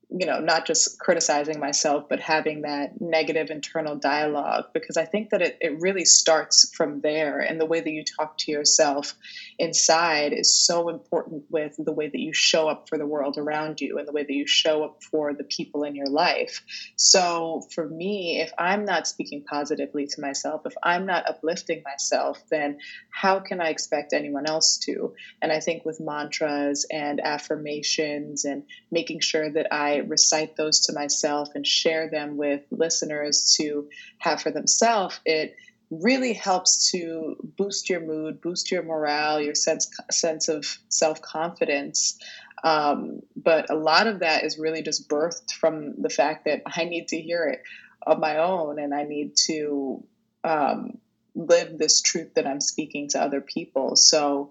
you 0.08 0.24
know, 0.24 0.38
not 0.38 0.66
just 0.66 1.00
criticizing 1.00 1.58
myself, 1.58 2.04
but 2.08 2.20
having 2.20 2.62
that 2.62 3.00
negative 3.00 3.50
internal 3.50 3.96
dialogue, 3.96 4.66
because 4.72 4.96
I 4.96 5.04
think 5.04 5.30
that 5.30 5.42
it, 5.42 5.58
it 5.60 5.80
really 5.80 6.04
starts 6.04 6.72
from 6.74 7.00
there. 7.00 7.40
And 7.40 7.60
the 7.60 7.66
way 7.66 7.80
that 7.80 7.90
you 7.90 8.04
talk 8.04 8.38
to 8.38 8.52
yourself 8.52 9.14
inside 9.58 10.32
is 10.32 10.56
so 10.56 10.90
important 10.90 11.44
with 11.50 11.74
the 11.76 11.92
way 11.92 12.08
that 12.08 12.20
you 12.20 12.32
show 12.32 12.68
up 12.68 12.88
for 12.88 12.98
the 12.98 13.06
world 13.06 13.36
around 13.36 13.80
you 13.80 13.98
and 13.98 14.06
the 14.06 14.12
way 14.12 14.22
that 14.22 14.32
you 14.32 14.46
show 14.46 14.84
up 14.84 15.02
for 15.02 15.34
the 15.34 15.42
people 15.42 15.82
in 15.82 15.96
your 15.96 16.08
life. 16.08 16.62
So 16.94 17.62
for 17.74 17.88
me, 17.88 18.40
if 18.40 18.52
I'm 18.56 18.84
not 18.84 19.08
speaking 19.08 19.42
positively 19.42 20.06
to 20.06 20.20
myself, 20.20 20.62
if 20.66 20.74
I'm 20.84 21.06
not 21.06 21.28
uplifting 21.28 21.82
myself, 21.84 22.40
then 22.48 22.78
how 23.10 23.40
can 23.40 23.60
I 23.60 23.70
expect 23.70 24.12
anyone 24.12 24.46
else 24.46 24.78
to? 24.84 25.14
And 25.42 25.50
I 25.50 25.58
think 25.58 25.84
with 25.84 26.00
mantras 26.00 26.86
and 26.92 27.20
affirmations 27.20 28.44
and 28.44 28.62
making 28.92 29.18
sure 29.20 29.50
that 29.50 29.72
Recite 30.00 30.56
those 30.56 30.80
to 30.86 30.92
myself 30.92 31.48
and 31.54 31.66
share 31.66 32.10
them 32.10 32.36
with 32.36 32.62
listeners 32.70 33.56
to 33.58 33.88
have 34.18 34.42
for 34.42 34.50
themselves, 34.50 35.18
it 35.24 35.56
really 35.90 36.32
helps 36.32 36.90
to 36.90 37.36
boost 37.56 37.88
your 37.88 38.00
mood, 38.00 38.40
boost 38.40 38.70
your 38.70 38.82
morale, 38.82 39.40
your 39.40 39.54
sense 39.54 39.88
sense 40.10 40.48
of 40.48 40.64
self 40.88 41.20
confidence. 41.22 42.18
Um, 42.64 43.20
but 43.36 43.70
a 43.70 43.76
lot 43.76 44.06
of 44.06 44.20
that 44.20 44.44
is 44.44 44.58
really 44.58 44.82
just 44.82 45.08
birthed 45.08 45.52
from 45.52 46.00
the 46.00 46.10
fact 46.10 46.46
that 46.46 46.62
I 46.66 46.84
need 46.84 47.08
to 47.08 47.20
hear 47.20 47.46
it 47.46 47.62
of 48.06 48.18
my 48.18 48.38
own, 48.38 48.78
and 48.78 48.94
I 48.94 49.04
need 49.04 49.36
to 49.46 50.04
um, 50.42 50.98
live 51.34 51.78
this 51.78 52.00
truth 52.00 52.34
that 52.34 52.46
I'm 52.46 52.60
speaking 52.60 53.08
to 53.10 53.20
other 53.20 53.40
people. 53.40 53.94
So 53.96 54.50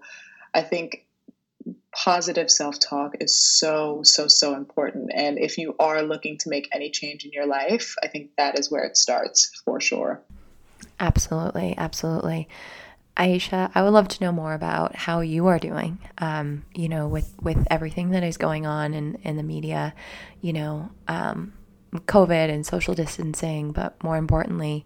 I 0.54 0.62
think 0.62 1.05
positive 2.04 2.50
self 2.50 2.78
talk 2.78 3.16
is 3.20 3.36
so, 3.36 4.00
so, 4.02 4.28
so 4.28 4.54
important. 4.54 5.10
And 5.14 5.38
if 5.38 5.58
you 5.58 5.74
are 5.78 6.02
looking 6.02 6.38
to 6.38 6.50
make 6.50 6.68
any 6.72 6.90
change 6.90 7.24
in 7.24 7.32
your 7.32 7.46
life, 7.46 7.94
I 8.02 8.08
think 8.08 8.30
that 8.36 8.58
is 8.58 8.70
where 8.70 8.84
it 8.84 8.96
starts 8.96 9.50
for 9.64 9.80
sure. 9.80 10.20
Absolutely. 11.00 11.74
Absolutely. 11.76 12.48
Aisha, 13.16 13.70
I 13.74 13.82
would 13.82 13.94
love 13.94 14.08
to 14.08 14.22
know 14.22 14.30
more 14.30 14.52
about 14.52 14.94
how 14.94 15.20
you 15.20 15.46
are 15.46 15.58
doing. 15.58 15.98
Um, 16.18 16.66
you 16.74 16.90
know, 16.90 17.08
with 17.08 17.32
with 17.40 17.66
everything 17.70 18.10
that 18.10 18.22
is 18.22 18.36
going 18.36 18.66
on 18.66 18.92
in 18.92 19.14
in 19.22 19.38
the 19.38 19.42
media, 19.42 19.94
you 20.42 20.52
know, 20.52 20.90
um, 21.08 21.54
COVID 21.94 22.50
and 22.50 22.66
social 22.66 22.94
distancing, 22.94 23.72
but 23.72 24.02
more 24.04 24.18
importantly, 24.18 24.84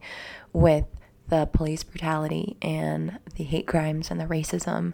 with 0.53 0.85
the 1.31 1.47
police 1.53 1.83
brutality 1.83 2.57
and 2.61 3.19
the 3.37 3.45
hate 3.45 3.67
crimes 3.67 4.11
and 4.11 4.21
the 4.21 4.27
racism 4.27 4.93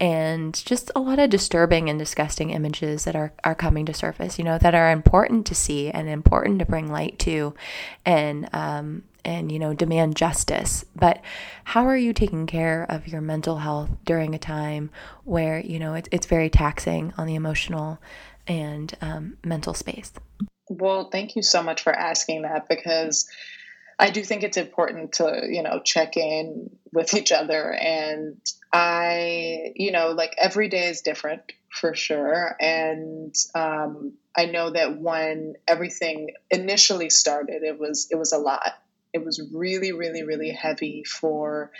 and 0.00 0.54
just 0.66 0.90
a 0.96 1.00
lot 1.00 1.18
of 1.18 1.30
disturbing 1.30 1.88
and 1.88 1.98
disgusting 1.98 2.50
images 2.50 3.04
that 3.04 3.14
are, 3.14 3.32
are 3.44 3.54
coming 3.54 3.86
to 3.86 3.94
surface, 3.94 4.38
you 4.38 4.44
know, 4.44 4.58
that 4.58 4.74
are 4.74 4.90
important 4.90 5.46
to 5.46 5.54
see 5.54 5.90
and 5.90 6.08
important 6.08 6.58
to 6.58 6.66
bring 6.66 6.90
light 6.90 7.18
to 7.20 7.54
and 8.04 8.48
um, 8.52 9.04
and 9.24 9.50
you 9.50 9.58
know 9.58 9.72
demand 9.72 10.16
justice. 10.16 10.84
But 10.94 11.20
how 11.64 11.86
are 11.86 11.96
you 11.96 12.12
taking 12.12 12.46
care 12.46 12.84
of 12.88 13.08
your 13.08 13.20
mental 13.20 13.58
health 13.58 13.90
during 14.04 14.34
a 14.34 14.38
time 14.38 14.90
where 15.24 15.58
you 15.60 15.78
know 15.78 15.94
it's, 15.94 16.08
it's 16.12 16.26
very 16.26 16.50
taxing 16.50 17.12
on 17.16 17.26
the 17.26 17.34
emotional 17.34 17.98
and 18.46 18.92
um, 19.00 19.38
mental 19.44 19.74
space? 19.74 20.12
Well 20.68 21.08
thank 21.10 21.36
you 21.36 21.42
so 21.42 21.62
much 21.62 21.82
for 21.82 21.92
asking 21.92 22.42
that 22.42 22.68
because 22.68 23.28
I 23.98 24.10
do 24.10 24.22
think 24.22 24.42
it's 24.42 24.56
important 24.56 25.12
to, 25.14 25.42
you 25.48 25.62
know, 25.62 25.80
check 25.84 26.16
in 26.16 26.70
with 26.92 27.14
each 27.14 27.32
other. 27.32 27.72
And 27.72 28.40
I, 28.72 29.72
you 29.76 29.92
know, 29.92 30.10
like 30.10 30.34
every 30.38 30.68
day 30.68 30.88
is 30.88 31.02
different 31.02 31.52
for 31.70 31.94
sure. 31.94 32.56
And 32.60 33.34
um, 33.54 34.14
I 34.36 34.46
know 34.46 34.70
that 34.70 34.98
when 34.98 35.54
everything 35.66 36.30
initially 36.50 37.10
started, 37.10 37.62
it 37.62 37.78
was 37.78 38.08
it 38.10 38.16
was 38.16 38.32
a 38.32 38.38
lot. 38.38 38.72
It 39.12 39.24
was 39.24 39.40
really, 39.52 39.92
really, 39.92 40.24
really 40.24 40.50
heavy 40.50 41.04
for 41.04 41.70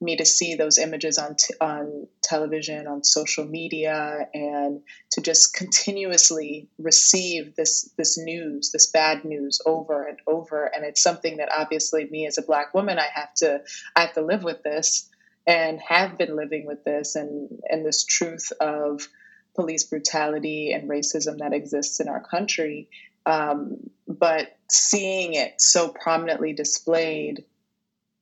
me 0.00 0.16
to 0.16 0.26
see 0.26 0.54
those 0.54 0.78
images 0.78 1.16
on 1.18 1.36
t- 1.36 1.54
on 1.60 2.06
television, 2.22 2.86
on 2.86 3.02
social 3.02 3.46
media, 3.46 4.28
and 4.34 4.82
to 5.12 5.20
just 5.20 5.54
continuously 5.54 6.68
receive 6.78 7.56
this 7.56 7.90
this 7.96 8.18
news, 8.18 8.72
this 8.72 8.90
bad 8.90 9.24
news, 9.24 9.60
over 9.64 10.06
and 10.06 10.18
over. 10.26 10.64
And 10.66 10.84
it's 10.84 11.02
something 11.02 11.38
that 11.38 11.50
obviously 11.56 12.06
me 12.10 12.26
as 12.26 12.36
a 12.36 12.42
black 12.42 12.74
woman, 12.74 12.98
I 12.98 13.06
have 13.14 13.32
to 13.36 13.62
I 13.94 14.02
have 14.02 14.12
to 14.14 14.22
live 14.22 14.44
with 14.44 14.62
this, 14.62 15.08
and 15.46 15.80
have 15.80 16.18
been 16.18 16.36
living 16.36 16.66
with 16.66 16.84
this, 16.84 17.16
and 17.16 17.48
and 17.68 17.84
this 17.84 18.04
truth 18.04 18.52
of 18.60 19.08
police 19.54 19.84
brutality 19.84 20.72
and 20.72 20.90
racism 20.90 21.38
that 21.38 21.54
exists 21.54 22.00
in 22.00 22.08
our 22.08 22.20
country. 22.20 22.90
Um, 23.24 23.90
but 24.06 24.56
seeing 24.70 25.34
it 25.34 25.54
so 25.60 25.88
prominently 25.88 26.52
displayed 26.52 27.44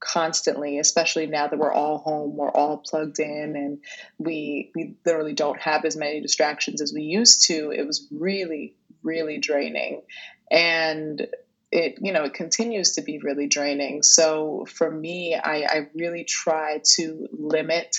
constantly, 0.04 0.78
especially 0.78 1.26
now 1.26 1.49
that 1.49 1.58
we're 1.58 1.73
all 1.73 1.99
home, 1.99 2.37
we're 2.37 2.50
all 2.50 2.78
plugged 2.78 3.18
in, 3.18 3.56
and 3.56 3.78
we 4.18 4.70
we 4.75 4.96
literally 5.04 5.32
don't 5.32 5.61
have 5.61 5.84
as 5.84 5.96
many 5.96 6.20
distractions 6.20 6.80
as 6.80 6.92
we 6.92 7.02
used 7.02 7.46
to. 7.46 7.70
It 7.70 7.87
was 7.87 8.06
really, 8.11 8.76
really 9.02 9.38
draining, 9.38 10.02
and 10.50 11.26
it 11.73 11.99
you 12.00 12.12
know 12.12 12.25
it 12.25 12.34
continues 12.34 12.92
to 12.92 13.02
be 13.02 13.18
really 13.18 13.49
draining. 13.49 14.02
So 14.02 14.66
for 14.68 14.90
me, 14.90 15.34
I, 15.34 15.64
I 15.64 15.88
really 15.94 16.25
try 16.25 16.80
to 16.96 17.26
limit 17.32 17.96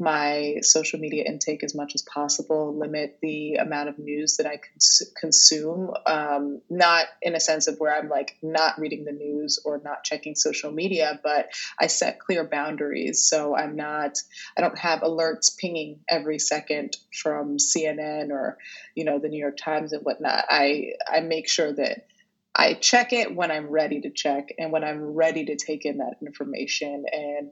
my 0.00 0.56
social 0.62 0.98
media 0.98 1.24
intake 1.26 1.62
as 1.62 1.74
much 1.74 1.94
as 1.94 2.02
possible, 2.02 2.76
limit 2.76 3.18
the 3.20 3.56
amount 3.56 3.90
of 3.90 3.98
news 3.98 4.38
that 4.38 4.46
I 4.46 4.56
cons- 4.56 5.12
consume. 5.20 5.92
Um, 6.06 6.62
not 6.70 7.06
in 7.20 7.34
a 7.34 7.40
sense 7.40 7.68
of 7.68 7.76
where 7.78 7.94
I'm 7.94 8.08
like 8.08 8.36
not 8.42 8.80
reading 8.80 9.04
the 9.04 9.12
news 9.12 9.60
or 9.64 9.80
not 9.84 10.02
checking 10.02 10.34
social 10.34 10.72
media, 10.72 11.20
but 11.22 11.50
I 11.78 11.88
set 11.88 12.18
clear 12.18 12.44
boundaries. 12.44 13.22
So 13.28 13.54
I'm 13.54 13.76
not, 13.76 14.16
I 14.56 14.62
don't 14.62 14.78
have 14.78 15.00
alerts 15.00 15.56
pinging 15.58 16.00
every 16.08 16.38
second 16.38 16.96
from 17.22 17.58
CNN 17.58 18.30
or, 18.30 18.56
you 18.94 19.04
know, 19.04 19.18
the 19.18 19.28
New 19.28 19.40
York 19.40 19.58
Times 19.58 19.92
and 19.92 20.02
whatnot. 20.02 20.46
I, 20.48 20.92
I 21.06 21.20
make 21.20 21.48
sure 21.48 21.72
that 21.72 22.06
I 22.54 22.74
check 22.74 23.12
it 23.12 23.34
when 23.34 23.50
I'm 23.50 23.68
ready 23.68 24.00
to 24.00 24.10
check 24.10 24.48
and 24.58 24.72
when 24.72 24.82
I'm 24.82 25.14
ready 25.14 25.44
to 25.46 25.56
take 25.56 25.84
in 25.84 25.98
that 25.98 26.16
information. 26.20 27.04
And 27.12 27.50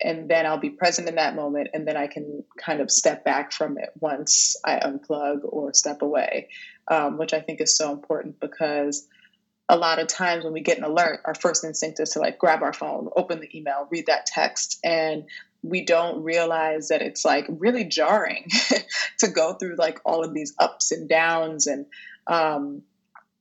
and 0.00 0.28
then 0.28 0.46
I'll 0.46 0.58
be 0.58 0.70
present 0.70 1.08
in 1.08 1.14
that 1.14 1.34
moment, 1.34 1.68
and 1.74 1.86
then 1.86 1.96
I 1.96 2.06
can 2.06 2.44
kind 2.58 2.80
of 2.80 2.90
step 2.90 3.24
back 3.24 3.52
from 3.52 3.78
it 3.78 3.90
once 3.98 4.56
I 4.64 4.78
unplug 4.78 5.40
or 5.44 5.72
step 5.72 6.02
away, 6.02 6.48
um, 6.88 7.18
which 7.18 7.32
I 7.32 7.40
think 7.40 7.60
is 7.60 7.76
so 7.76 7.92
important 7.92 8.40
because 8.40 9.06
a 9.68 9.76
lot 9.76 9.98
of 9.98 10.06
times 10.06 10.44
when 10.44 10.52
we 10.52 10.60
get 10.60 10.78
an 10.78 10.84
alert, 10.84 11.20
our 11.24 11.34
first 11.34 11.64
instinct 11.64 11.98
is 12.00 12.10
to 12.10 12.20
like 12.20 12.38
grab 12.38 12.62
our 12.62 12.72
phone, 12.72 13.08
open 13.16 13.40
the 13.40 13.58
email, 13.58 13.88
read 13.90 14.06
that 14.06 14.26
text, 14.26 14.78
and 14.84 15.24
we 15.62 15.84
don't 15.84 16.22
realize 16.22 16.88
that 16.88 17.02
it's 17.02 17.24
like 17.24 17.46
really 17.48 17.84
jarring 17.84 18.48
to 19.18 19.28
go 19.28 19.54
through 19.54 19.76
like 19.76 20.00
all 20.04 20.22
of 20.22 20.32
these 20.32 20.54
ups 20.58 20.92
and 20.92 21.08
downs 21.08 21.66
and 21.66 21.86
um, 22.26 22.82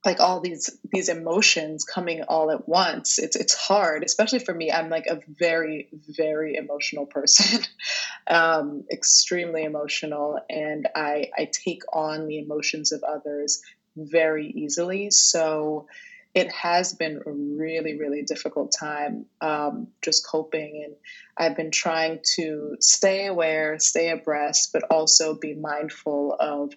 like 0.06 0.20
all 0.20 0.40
these 0.40 0.70
these 0.92 1.10
emotions 1.10 1.84
coming 1.84 2.24
all 2.24 2.52
at 2.52 2.68
once. 2.68 3.20
It's 3.20 3.36
it's 3.36 3.54
hard 3.54 4.04
especially 4.04 4.40
for 4.40 4.54
me. 4.54 4.72
I'm 4.72 4.90
like 4.90 5.08
a 5.08 5.20
very 5.28 5.90
very 6.16 6.56
emotional 6.56 7.06
person 7.06 7.62
um, 8.28 8.84
extremely 8.92 9.64
emotional 9.64 10.40
and 10.50 10.88
i 10.96 11.30
i 11.38 11.50
take 11.66 11.82
on 11.92 12.28
the 12.28 12.40
emotions 12.40 12.92
of 12.92 13.04
others 13.04 13.62
very 13.98 14.48
easily. 14.48 15.10
So 15.12 15.88
it 16.36 16.52
has 16.52 16.94
been 16.94 17.22
a 17.26 17.32
really 17.32 17.98
really 17.98 18.22
difficult 18.22 18.74
time 18.78 19.26
um, 19.42 19.88
just 20.04 20.28
coping 20.28 20.84
and 20.86 20.96
i've 21.38 21.56
been 21.56 21.72
trying 21.72 22.20
to 22.36 22.76
stay 22.82 23.26
aware 23.26 23.80
stay 23.80 24.10
abreast 24.10 24.72
but 24.74 24.84
also 24.92 25.36
be 25.40 25.56
mindful 25.56 26.36
of 26.38 26.74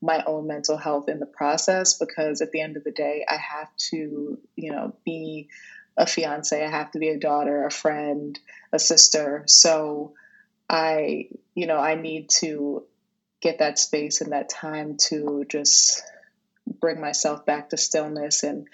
my 0.00 0.22
own 0.26 0.46
mental 0.46 0.76
health 0.76 1.08
in 1.08 1.18
the 1.18 1.26
process 1.26 1.98
because 1.98 2.40
at 2.40 2.52
the 2.52 2.60
end 2.60 2.76
of 2.76 2.84
the 2.84 2.92
day, 2.92 3.24
I 3.28 3.36
have 3.36 3.74
to, 3.90 4.38
you 4.56 4.72
know, 4.72 4.94
be 5.04 5.48
a 5.96 6.06
fiance, 6.06 6.64
I 6.64 6.70
have 6.70 6.92
to 6.92 6.98
be 6.98 7.08
a 7.08 7.18
daughter, 7.18 7.66
a 7.66 7.70
friend, 7.70 8.38
a 8.72 8.78
sister. 8.78 9.42
So 9.46 10.14
I, 10.68 11.28
you 11.54 11.66
know, 11.66 11.78
I 11.78 11.96
need 11.96 12.30
to 12.40 12.84
get 13.40 13.58
that 13.58 13.78
space 13.78 14.20
and 14.20 14.32
that 14.32 14.48
time 14.48 14.96
to 15.08 15.44
just 15.48 16.02
bring 16.80 17.00
myself 17.00 17.44
back 17.44 17.70
to 17.70 17.76
stillness 17.76 18.42
and 18.42 18.68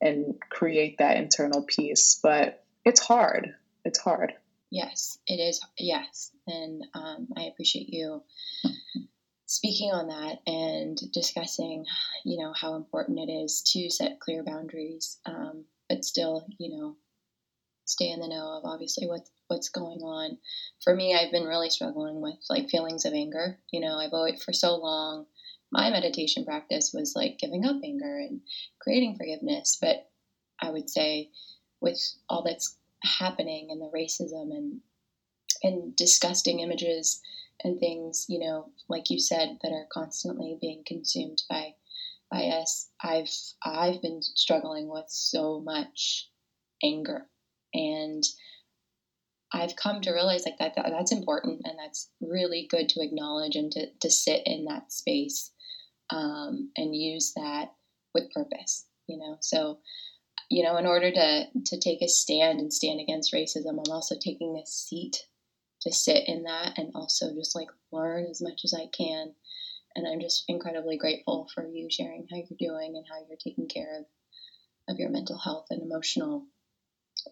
and 0.00 0.36
create 0.48 0.98
that 0.98 1.16
internal 1.16 1.62
peace. 1.62 2.20
But 2.22 2.64
it's 2.84 3.00
hard. 3.00 3.54
It's 3.84 3.98
hard. 3.98 4.34
Yes, 4.70 5.18
it 5.26 5.36
is. 5.36 5.64
Yes, 5.78 6.30
and 6.46 6.84
um, 6.94 7.28
I 7.36 7.44
appreciate 7.44 7.88
you 7.88 8.22
speaking 9.48 9.90
on 9.90 10.06
that 10.06 10.38
and 10.46 10.96
discussing, 11.12 11.84
you 12.24 12.38
know, 12.38 12.52
how 12.52 12.74
important 12.74 13.18
it 13.18 13.32
is 13.32 13.62
to 13.72 13.90
set 13.90 14.20
clear 14.20 14.44
boundaries, 14.44 15.18
um, 15.26 15.64
but 15.88 16.04
still, 16.04 16.46
you 16.58 16.78
know, 16.78 16.96
stay 17.86 18.10
in 18.10 18.20
the 18.20 18.28
know 18.28 18.58
of 18.58 18.64
obviously 18.64 19.08
what 19.08 19.22
what's 19.48 19.70
going 19.70 20.00
on. 20.02 20.38
For 20.84 20.94
me, 20.94 21.14
I've 21.14 21.32
been 21.32 21.46
really 21.46 21.70
struggling 21.70 22.20
with 22.20 22.36
like 22.50 22.68
feelings 22.68 23.06
of 23.06 23.14
anger. 23.14 23.58
You 23.72 23.80
know, 23.80 23.96
I've 23.98 24.12
always 24.12 24.42
for 24.44 24.52
so 24.52 24.76
long 24.76 25.26
my 25.70 25.90
meditation 25.90 26.44
practice 26.44 26.92
was 26.94 27.14
like 27.14 27.38
giving 27.38 27.64
up 27.64 27.76
anger 27.84 28.18
and 28.18 28.40
creating 28.80 29.16
forgiveness, 29.16 29.78
but 29.80 30.08
I 30.60 30.70
would 30.70 30.88
say 30.88 31.30
with 31.80 32.00
all 32.28 32.42
that's 32.42 32.76
happening 33.02 33.68
and 33.70 33.80
the 33.80 33.90
racism 33.94 34.50
and 34.50 34.80
and 35.62 35.96
disgusting 35.96 36.60
images 36.60 37.20
and 37.64 37.78
things, 37.78 38.26
you 38.28 38.38
know, 38.38 38.70
like 38.88 39.10
you 39.10 39.18
said, 39.18 39.58
that 39.62 39.72
are 39.72 39.86
constantly 39.92 40.58
being 40.60 40.82
consumed 40.86 41.42
by 41.48 41.74
by 42.30 42.44
us. 42.44 42.88
I've 43.02 43.30
I've 43.64 44.02
been 44.02 44.22
struggling 44.22 44.88
with 44.88 45.06
so 45.08 45.60
much 45.60 46.28
anger, 46.82 47.26
and 47.74 48.22
I've 49.52 49.76
come 49.76 50.00
to 50.02 50.12
realize 50.12 50.44
like 50.44 50.58
that, 50.58 50.74
that 50.76 50.90
that's 50.90 51.12
important 51.12 51.62
and 51.64 51.78
that's 51.78 52.10
really 52.20 52.66
good 52.70 52.88
to 52.90 53.00
acknowledge 53.00 53.56
and 53.56 53.72
to, 53.72 53.86
to 54.02 54.10
sit 54.10 54.42
in 54.44 54.66
that 54.66 54.92
space 54.92 55.52
um, 56.10 56.70
and 56.76 56.94
use 56.94 57.32
that 57.34 57.72
with 58.14 58.32
purpose. 58.32 58.86
You 59.06 59.18
know, 59.18 59.38
so 59.40 59.78
you 60.50 60.62
know, 60.62 60.76
in 60.76 60.86
order 60.86 61.10
to 61.10 61.44
to 61.66 61.80
take 61.80 62.02
a 62.02 62.08
stand 62.08 62.60
and 62.60 62.72
stand 62.72 63.00
against 63.00 63.32
racism, 63.32 63.70
I'm 63.70 63.92
also 63.92 64.16
taking 64.18 64.60
a 64.62 64.66
seat 64.66 65.16
to 65.82 65.92
sit 65.92 66.24
in 66.26 66.44
that 66.44 66.74
and 66.76 66.92
also 66.94 67.34
just 67.34 67.54
like 67.54 67.68
learn 67.92 68.26
as 68.30 68.40
much 68.42 68.62
as 68.64 68.74
I 68.74 68.86
can. 68.96 69.32
And 69.94 70.06
I'm 70.06 70.20
just 70.20 70.44
incredibly 70.48 70.96
grateful 70.96 71.48
for 71.54 71.66
you 71.66 71.88
sharing 71.90 72.26
how 72.30 72.36
you're 72.36 72.58
doing 72.58 72.96
and 72.96 73.04
how 73.08 73.24
you're 73.28 73.38
taking 73.42 73.68
care 73.68 74.00
of, 74.00 74.94
of 74.94 74.98
your 74.98 75.10
mental 75.10 75.38
health 75.38 75.66
and 75.70 75.82
emotional 75.82 76.46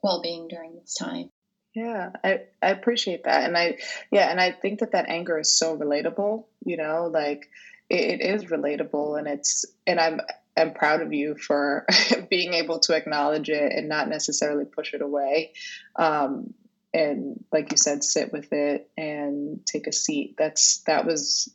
well 0.02 0.20
being 0.22 0.48
during 0.48 0.74
this 0.74 0.94
time. 0.94 1.30
Yeah, 1.74 2.10
I, 2.24 2.40
I 2.62 2.70
appreciate 2.70 3.24
that. 3.24 3.44
And 3.44 3.56
I, 3.56 3.78
yeah, 4.10 4.30
and 4.30 4.40
I 4.40 4.50
think 4.50 4.80
that 4.80 4.92
that 4.92 5.08
anger 5.08 5.38
is 5.38 5.54
so 5.54 5.76
relatable, 5.76 6.44
you 6.64 6.78
know, 6.78 7.10
like 7.12 7.50
it, 7.90 8.20
it 8.20 8.24
is 8.24 8.46
relatable 8.46 9.18
and 9.18 9.28
it's, 9.28 9.66
and 9.86 10.00
I'm, 10.00 10.20
I'm 10.56 10.72
proud 10.72 11.02
of 11.02 11.12
you 11.12 11.36
for 11.36 11.86
being 12.30 12.54
able 12.54 12.78
to 12.80 12.94
acknowledge 12.94 13.50
it 13.50 13.72
and 13.72 13.90
not 13.90 14.08
necessarily 14.08 14.64
push 14.64 14.94
it 14.94 15.02
away. 15.02 15.52
Um, 15.96 16.54
and 16.96 17.44
like 17.52 17.70
you 17.70 17.76
said 17.76 18.02
sit 18.02 18.32
with 18.32 18.52
it 18.52 18.90
and 18.96 19.64
take 19.66 19.86
a 19.86 19.92
seat. 19.92 20.34
That's 20.38 20.78
that 20.86 21.04
was 21.04 21.52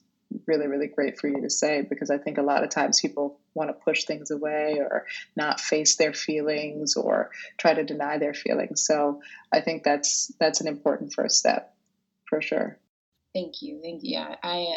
really 0.48 0.68
really 0.68 0.88
great 0.88 1.20
for 1.20 1.28
you 1.28 1.42
to 1.42 1.50
say 1.50 1.82
because 1.82 2.10
i 2.10 2.18
think 2.18 2.38
a 2.38 2.42
lot 2.42 2.64
of 2.64 2.70
times 2.70 3.02
people 3.02 3.38
want 3.54 3.70
to 3.70 3.74
push 3.74 4.06
things 4.06 4.32
away 4.32 4.78
or 4.80 5.06
not 5.36 5.60
face 5.60 5.98
their 5.98 6.14
feelings 6.14 6.96
or 6.96 7.32
try 7.58 7.74
to 7.74 7.84
deny 7.84 8.18
their 8.18 8.34
feelings. 8.34 8.86
So 8.86 9.22
i 9.52 9.60
think 9.60 9.84
that's 9.84 10.32
that's 10.40 10.62
an 10.62 10.68
important 10.68 11.14
first 11.14 11.38
step 11.38 11.76
for 12.30 12.42
sure. 12.42 12.80
Thank 13.34 13.62
you. 13.62 13.82
Thank 13.84 14.04
you. 14.04 14.12
Yeah 14.12 14.36
i 14.44 14.68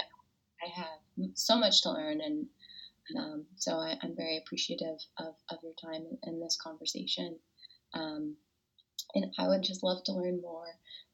i 0.62 0.68
have 0.74 1.28
so 1.34 1.56
much 1.56 1.82
to 1.82 1.90
learn 1.90 2.20
and 2.20 2.46
um, 3.18 3.44
so 3.56 3.72
I, 3.72 3.98
am 4.02 4.16
very 4.16 4.38
appreciative 4.38 4.96
of, 5.18 5.34
of 5.50 5.58
your 5.62 5.74
time 5.74 6.06
in, 6.10 6.18
in 6.22 6.40
this 6.40 6.56
conversation. 6.60 7.38
Um, 7.92 8.36
and 9.14 9.32
I 9.38 9.48
would 9.48 9.62
just 9.62 9.82
love 9.82 10.02
to 10.04 10.12
learn 10.12 10.40
more 10.40 10.66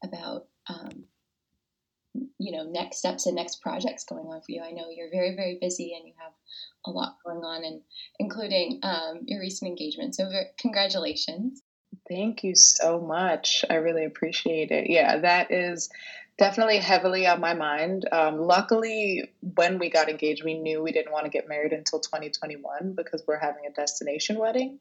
about, 0.03 0.47
um, 0.67 1.05
you 2.37 2.51
know, 2.51 2.63
next 2.63 2.97
steps 2.97 3.25
and 3.25 3.35
next 3.35 3.61
projects 3.61 4.03
going 4.03 4.25
on 4.25 4.41
for 4.41 4.51
you. 4.51 4.61
I 4.61 4.71
know 4.71 4.89
you're 4.89 5.11
very, 5.11 5.35
very 5.35 5.57
busy 5.61 5.93
and 5.95 6.07
you 6.07 6.13
have 6.21 6.33
a 6.85 6.91
lot 6.91 7.17
going 7.25 7.43
on, 7.43 7.63
and 7.63 7.81
including 8.19 8.79
um, 8.83 9.21
your 9.25 9.39
recent 9.39 9.69
engagement. 9.69 10.15
So, 10.15 10.29
very, 10.29 10.47
congratulations. 10.59 11.61
Thank 12.09 12.43
you 12.43 12.55
so 12.55 12.99
much. 12.99 13.63
I 13.69 13.75
really 13.75 14.05
appreciate 14.05 14.71
it. 14.71 14.89
Yeah, 14.89 15.19
that 15.19 15.51
is 15.51 15.89
definitely 16.37 16.77
heavily 16.77 17.27
on 17.27 17.39
my 17.39 17.53
mind. 17.53 18.07
Um, 18.11 18.39
luckily, 18.39 19.29
when 19.41 19.77
we 19.77 19.89
got 19.89 20.09
engaged, 20.09 20.43
we 20.43 20.55
knew 20.55 20.81
we 20.81 20.91
didn't 20.91 21.11
want 21.11 21.25
to 21.25 21.29
get 21.29 21.47
married 21.47 21.71
until 21.71 21.99
2021 21.99 22.93
because 22.95 23.23
we're 23.27 23.37
having 23.37 23.65
a 23.67 23.71
destination 23.71 24.39
wedding. 24.39 24.79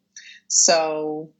So 0.48 1.30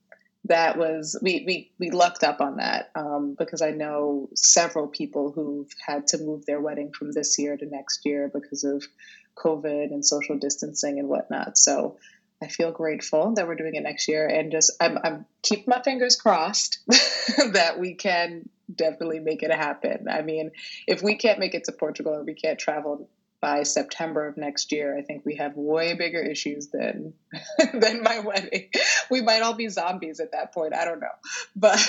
that 0.45 0.79
was 0.79 1.19
we 1.23 1.45
we 1.47 1.73
we 1.79 1.91
lucked 1.91 2.25
up 2.25 2.41
on 2.41 2.57
that 2.57 2.91
um, 2.95 3.35
because 3.39 3.63
I 3.63 3.71
know 3.71 4.29
several 4.35 4.89
people 4.89 5.33
who've 5.33 5.71
had 5.87 6.07
to 6.09 6.19
move 6.19 6.47
their 6.47 6.61
wedding 6.61 6.93
from 6.93 7.13
this 7.13 7.39
year 7.39 7.57
to 7.57 7.67
next 7.67 8.01
year 8.05 8.31
because 8.33 8.65
of 8.65 8.83
COVID 9.37 9.93
and 9.93 10.05
social 10.05 10.39
distancing 10.39 10.99
and 10.99 11.09
whatnot. 11.09 11.59
So 11.59 11.99
I 12.43 12.49
feel 12.49 12.73
grateful 12.73 13.35
that 13.35 13.47
we're 13.47 13.55
doing 13.55 13.75
it 13.75 13.83
next 13.83 14.09
year, 14.09 14.27
and 14.27 14.51
just 14.51 14.73
I'm 14.81 14.99
I'm 15.05 15.27
keep 15.43 15.69
my 15.69 15.83
fingers 15.83 16.17
crossed 16.17 16.81
that 16.89 17.79
we 17.79 17.95
can 17.95 18.49
definitely 18.75 19.21
make 19.21 19.43
it 19.43 19.53
happen. 19.53 20.07
I 20.09 20.23
mean, 20.23 20.53
if 20.87 21.03
we 21.03 21.17
can't 21.17 21.39
make 21.39 21.55
it 21.55 21.65
to 21.65 21.73
Portugal 21.73 22.15
and 22.15 22.27
we 22.27 22.35
can't 22.35 22.59
travel 22.59 23.09
by 23.41 23.63
September 23.63 24.27
of 24.27 24.37
next 24.37 24.71
year, 24.73 24.97
I 24.97 25.03
think 25.03 25.25
we 25.25 25.37
have 25.37 25.57
way 25.57 25.95
bigger 25.95 26.21
issues 26.21 26.69
than 26.69 27.15
than 27.73 28.03
my 28.03 28.21
wedding. 28.21 28.69
We 29.11 29.23
might 29.23 29.43
all 29.43 29.55
be 29.55 29.69
zombies 29.69 30.21
at 30.21 30.33
that 30.33 30.53
point. 30.53 30.75
I 30.75 30.85
don't 30.85 31.01
know, 31.01 31.09
but. 31.57 31.81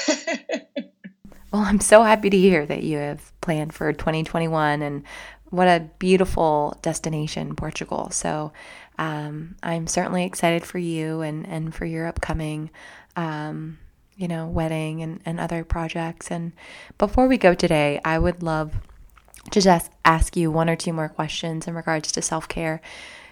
well, 1.51 1.61
I'm 1.63 1.79
so 1.79 2.03
happy 2.03 2.29
to 2.29 2.37
hear 2.37 2.65
that 2.65 2.83
you 2.83 2.97
have 2.97 3.31
planned 3.41 3.73
for 3.73 3.91
2021 3.91 4.81
and 4.81 5.03
what 5.49 5.67
a 5.67 5.89
beautiful 5.99 6.77
destination, 6.81 7.55
Portugal. 7.55 8.09
So 8.09 8.53
um, 8.97 9.55
I'm 9.61 9.85
certainly 9.85 10.23
excited 10.23 10.63
for 10.63 10.77
you 10.77 11.21
and, 11.21 11.45
and 11.45 11.75
for 11.75 11.85
your 11.85 12.07
upcoming, 12.07 12.71
um, 13.17 13.77
you 14.15 14.29
know, 14.29 14.47
wedding 14.47 15.01
and, 15.01 15.19
and 15.25 15.41
other 15.41 15.65
projects. 15.65 16.31
And 16.31 16.53
before 16.97 17.27
we 17.27 17.37
go 17.37 17.53
today, 17.53 17.99
I 18.05 18.17
would 18.17 18.41
love 18.41 18.73
to 19.49 19.61
just 19.61 19.91
ask 20.05 20.37
you 20.37 20.51
one 20.51 20.69
or 20.69 20.75
two 20.75 20.93
more 20.93 21.09
questions 21.09 21.67
in 21.67 21.73
regards 21.73 22.11
to 22.11 22.21
self 22.21 22.47
care. 22.47 22.81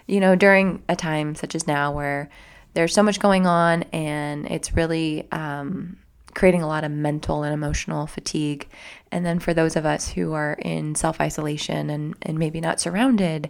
You 0.07 0.19
know, 0.19 0.35
during 0.35 0.81
a 0.89 0.95
time 0.95 1.35
such 1.35 1.53
as 1.53 1.67
now 1.67 1.91
where 1.91 2.29
there's 2.73 2.93
so 2.93 3.03
much 3.03 3.19
going 3.19 3.45
on 3.45 3.83
and 3.93 4.47
it's 4.47 4.75
really 4.75 5.27
um, 5.31 5.97
creating 6.33 6.61
a 6.61 6.67
lot 6.67 6.83
of 6.83 6.91
mental 6.91 7.43
and 7.43 7.53
emotional 7.53 8.07
fatigue. 8.07 8.67
And 9.11 9.25
then 9.25 9.39
for 9.39 9.53
those 9.53 9.75
of 9.75 9.85
us 9.85 10.09
who 10.09 10.33
are 10.33 10.53
in 10.53 10.95
self 10.95 11.19
isolation 11.21 11.89
and, 11.89 12.15
and 12.21 12.39
maybe 12.39 12.61
not 12.61 12.79
surrounded, 12.79 13.49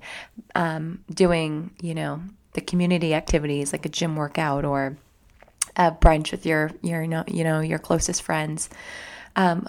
um, 0.55 1.03
doing, 1.13 1.71
you 1.81 1.93
know, 1.95 2.21
the 2.53 2.61
community 2.61 3.13
activities 3.13 3.71
like 3.71 3.85
a 3.85 3.89
gym 3.89 4.15
workout 4.15 4.65
or 4.65 4.97
a 5.75 5.91
brunch 5.91 6.31
with 6.31 6.45
your, 6.45 6.71
your 6.81 7.03
you 7.03 7.43
know, 7.43 7.59
your 7.59 7.79
closest 7.79 8.21
friends. 8.21 8.69
Um, 9.35 9.67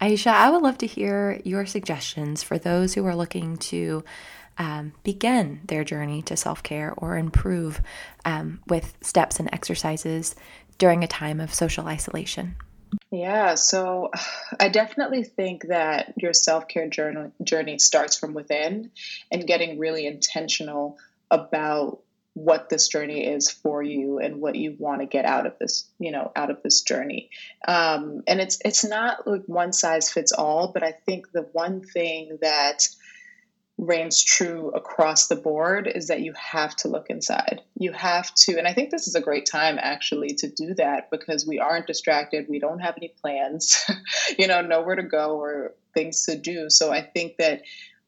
Aisha, 0.00 0.32
I 0.32 0.50
would 0.50 0.62
love 0.62 0.78
to 0.78 0.86
hear 0.86 1.40
your 1.44 1.66
suggestions 1.66 2.42
for 2.42 2.58
those 2.58 2.94
who 2.94 3.04
are 3.04 3.14
looking 3.14 3.58
to 3.58 4.02
um, 4.56 4.92
begin 5.02 5.60
their 5.64 5.84
journey 5.84 6.22
to 6.22 6.36
self 6.36 6.62
care 6.62 6.92
or 6.96 7.16
improve 7.16 7.80
um, 8.24 8.60
with 8.66 8.96
steps 9.02 9.40
and 9.40 9.48
exercises 9.52 10.34
during 10.78 11.04
a 11.04 11.08
time 11.08 11.40
of 11.40 11.52
social 11.52 11.86
isolation. 11.86 12.56
Yeah, 13.10 13.54
so 13.54 14.10
I 14.60 14.68
definitely 14.68 15.24
think 15.24 15.68
that 15.68 16.14
your 16.16 16.32
self 16.32 16.68
care 16.68 16.88
journey, 16.88 17.30
journey 17.42 17.78
starts 17.78 18.18
from 18.18 18.34
within 18.34 18.90
and 19.30 19.46
getting 19.46 19.78
really 19.78 20.06
intentional 20.06 20.98
about 21.30 22.00
what 22.44 22.70
this 22.70 22.88
journey 22.88 23.26
is 23.26 23.50
for 23.50 23.82
you 23.82 24.18
and 24.18 24.40
what 24.40 24.54
you 24.54 24.74
want 24.78 25.02
to 25.02 25.06
get 25.06 25.24
out 25.26 25.46
of 25.46 25.58
this 25.58 25.90
you 25.98 26.10
know 26.10 26.32
out 26.34 26.50
of 26.50 26.62
this 26.62 26.82
journey. 26.82 27.30
Um, 27.66 28.22
and 28.26 28.40
it's 28.40 28.58
it's 28.64 28.84
not 28.84 29.26
like 29.26 29.42
one 29.46 29.72
size 29.72 30.10
fits 30.10 30.32
all 30.32 30.72
but 30.72 30.82
i 30.82 30.92
think 30.92 31.30
the 31.32 31.48
one 31.52 31.82
thing 31.82 32.38
that 32.40 32.88
reigns 33.76 34.22
true 34.22 34.70
across 34.74 35.28
the 35.28 35.36
board 35.36 35.90
is 35.92 36.08
that 36.08 36.20
you 36.20 36.34
have 36.34 36.76
to 36.76 36.88
look 36.88 37.06
inside. 37.08 37.62
You 37.78 37.92
have 37.92 38.34
to 38.34 38.58
and 38.58 38.66
i 38.66 38.74
think 38.74 38.90
this 38.90 39.08
is 39.08 39.14
a 39.14 39.20
great 39.20 39.46
time 39.46 39.78
actually 39.80 40.34
to 40.38 40.48
do 40.48 40.74
that 40.74 41.10
because 41.10 41.46
we 41.46 41.58
aren't 41.58 41.86
distracted 41.86 42.46
we 42.48 42.58
don't 42.58 42.80
have 42.80 42.94
any 42.96 43.14
plans 43.22 43.84
you 44.38 44.46
know 44.46 44.60
nowhere 44.60 44.96
to 44.96 45.02
go 45.02 45.36
or 45.36 45.74
things 45.94 46.24
to 46.24 46.36
do. 46.38 46.70
So 46.70 46.92
i 46.92 47.02
think 47.02 47.36
that 47.38 47.62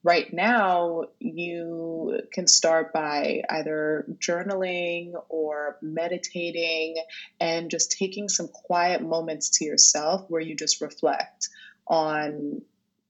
right 0.05 0.33
now 0.33 1.05
you 1.21 2.21
can 2.33 2.47
start 2.47 2.93
by 2.93 3.43
either 3.49 4.07
journaling 4.19 5.13
or 5.29 5.77
meditating 5.81 6.97
and 7.41 7.71
just 7.71 7.93
taking 7.93 8.29
some 8.29 8.49
quiet 8.49 9.03
moments 9.03 9.59
to 9.59 9.65
yourself 9.65 10.25
where 10.29 10.41
you 10.41 10.57
just 10.57 10.81
reflect 10.81 11.49
on 11.87 12.63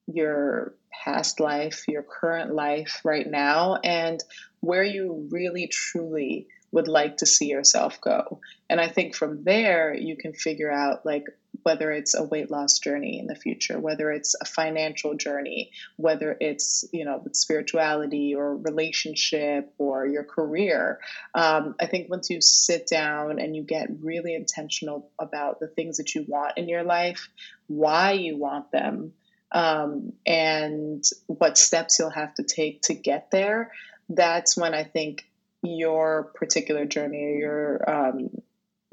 your 0.06 0.74
past 1.04 1.40
life, 1.40 1.84
your 1.88 2.02
current 2.02 2.54
life 2.54 3.00
right 3.04 3.28
now, 3.28 3.76
and 3.82 4.22
where 4.60 4.84
you 4.84 5.28
really 5.30 5.68
truly 5.68 6.46
would 6.70 6.88
like 6.88 7.18
to 7.18 7.26
see 7.26 7.46
yourself 7.46 8.00
go. 8.00 8.40
And 8.68 8.80
I 8.80 8.88
think 8.88 9.14
from 9.14 9.44
there, 9.44 9.94
you 9.94 10.16
can 10.16 10.32
figure 10.32 10.70
out 10.70 11.04
like 11.04 11.24
whether 11.62 11.90
it's 11.90 12.14
a 12.14 12.22
weight 12.22 12.50
loss 12.50 12.78
journey 12.78 13.18
in 13.18 13.26
the 13.26 13.34
future, 13.34 13.78
whether 13.78 14.10
it's 14.10 14.34
a 14.40 14.44
financial 14.44 15.14
journey, 15.14 15.70
whether 15.96 16.36
it's, 16.40 16.84
you 16.92 17.04
know, 17.04 17.20
with 17.22 17.36
spirituality 17.36 18.34
or 18.34 18.56
relationship 18.56 19.72
or 19.78 20.06
your 20.06 20.24
career. 20.24 21.00
Um, 21.34 21.74
I 21.80 21.86
think 21.86 22.10
once 22.10 22.30
you 22.30 22.40
sit 22.40 22.86
down 22.86 23.38
and 23.38 23.54
you 23.54 23.62
get 23.62 23.88
really 24.00 24.34
intentional 24.34 25.10
about 25.18 25.60
the 25.60 25.68
things 25.68 25.98
that 25.98 26.14
you 26.14 26.24
want 26.26 26.58
in 26.58 26.68
your 26.68 26.82
life, 26.82 27.28
why 27.66 28.12
you 28.12 28.36
want 28.36 28.70
them, 28.72 29.12
um, 29.52 30.14
and 30.26 31.04
what 31.26 31.58
steps 31.58 31.98
you'll 31.98 32.10
have 32.10 32.34
to 32.34 32.42
take 32.42 32.82
to 32.82 32.94
get 32.94 33.30
there, 33.30 33.70
that's 34.08 34.56
when 34.56 34.74
I 34.74 34.84
think 34.84 35.24
your 35.62 36.24
particular 36.34 36.84
journey 36.84 37.24
or 37.24 37.36
your 37.36 37.90
um, 37.90 38.30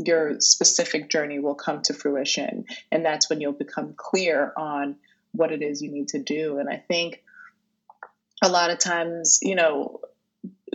your 0.06 0.40
specific 0.40 1.10
journey 1.10 1.40
will 1.40 1.56
come 1.56 1.82
to 1.84 1.94
fruition, 1.94 2.66
and 2.92 3.06
that's 3.06 3.30
when 3.30 3.42
you'll 3.42 3.52
become 3.54 3.94
clear 3.96 4.54
on 4.58 4.96
what 5.32 5.52
it 5.52 5.62
is 5.62 5.82
you 5.82 5.92
need 5.92 6.10
to 6.10 6.20
do. 6.20 6.58
And 6.58 6.70
I 6.70 6.78
think 6.78 7.22
a 8.42 8.50
lot 8.50 8.72
of 8.72 8.80
times, 8.80 9.40
you 9.42 9.56
know, 9.56 10.02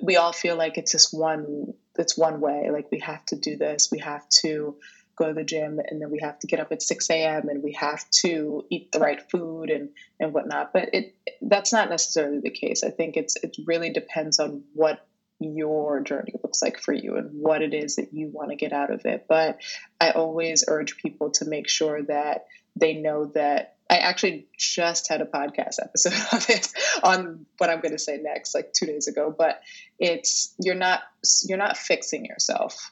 we 0.03 0.17
all 0.17 0.33
feel 0.33 0.57
like 0.57 0.77
it's 0.79 0.93
just 0.93 1.13
one 1.13 1.75
it's 1.97 2.19
one 2.19 2.41
way. 2.41 2.71
Like 2.73 2.91
we 2.91 2.99
have 3.01 3.25
to 3.27 3.37
do 3.37 3.57
this, 3.57 3.89
we 3.91 3.99
have 4.01 4.29
to 4.41 4.77
go 5.17 5.29
to 5.29 5.35
the 5.35 5.45
gym 5.45 5.79
and 5.79 6.03
then 6.03 6.11
we 6.11 6.19
have 6.21 6.39
to 6.41 6.47
get 6.47 6.59
up 6.59 6.73
at 6.73 6.83
6 6.83 7.11
a.m. 7.11 7.49
and 7.49 7.63
we 7.63 7.73
have 7.75 8.09
to 8.23 8.65
eat 8.69 8.91
the 8.91 8.99
right 8.99 9.21
food 9.31 9.71
and, 9.71 9.91
and 10.19 10.33
whatnot. 10.33 10.73
But 10.73 10.91
it 10.93 11.15
that's 11.41 11.73
not 11.73 11.91
necessarily 11.91 12.41
the 12.41 12.51
case. 12.51 12.83
I 12.83 12.91
think 12.91 13.17
it's 13.17 13.37
it 13.37 13.57
really 13.67 13.91
depends 13.91 14.39
on 14.39 14.65
what 14.73 15.07
your 15.45 16.01
journey 16.01 16.33
looks 16.43 16.63
like 16.63 16.79
for 16.79 16.93
you 16.93 17.17
and 17.17 17.41
what 17.41 17.63
it 17.63 17.75
is 17.75 17.97
that 17.97 18.13
you 18.13 18.29
want 18.29 18.51
to 18.51 18.57
get 18.57 18.73
out 18.73 18.93
of 18.93 19.05
it. 19.05 19.27
But 19.29 19.61
I 20.01 20.11
always 20.11 20.65
urge 20.67 20.97
people 20.97 21.31
to 21.33 21.45
make 21.45 21.69
sure 21.69 22.03
that 22.05 22.47
they 22.77 22.95
know 22.95 23.27
that 23.35 23.77
I 23.91 23.99
actually 23.99 24.47
just 24.59 25.09
had 25.09 25.21
a 25.21 25.27
podcast 25.27 25.77
episode 25.83 26.15
of 26.33 26.49
it 26.49 26.69
on 27.03 27.47
what 27.59 27.71
I'm 27.71 27.81
going 27.81 27.93
to 27.93 27.99
say 27.99 28.19
next, 28.21 28.55
like 28.55 28.73
two 28.73 28.87
days 28.87 29.07
ago. 29.07 29.35
But 29.37 29.61
it's 29.99 30.55
you're 30.59 30.75
not 30.75 31.03
you're 31.47 31.59
not 31.59 31.77
fixing 31.77 32.25
yourself 32.25 32.91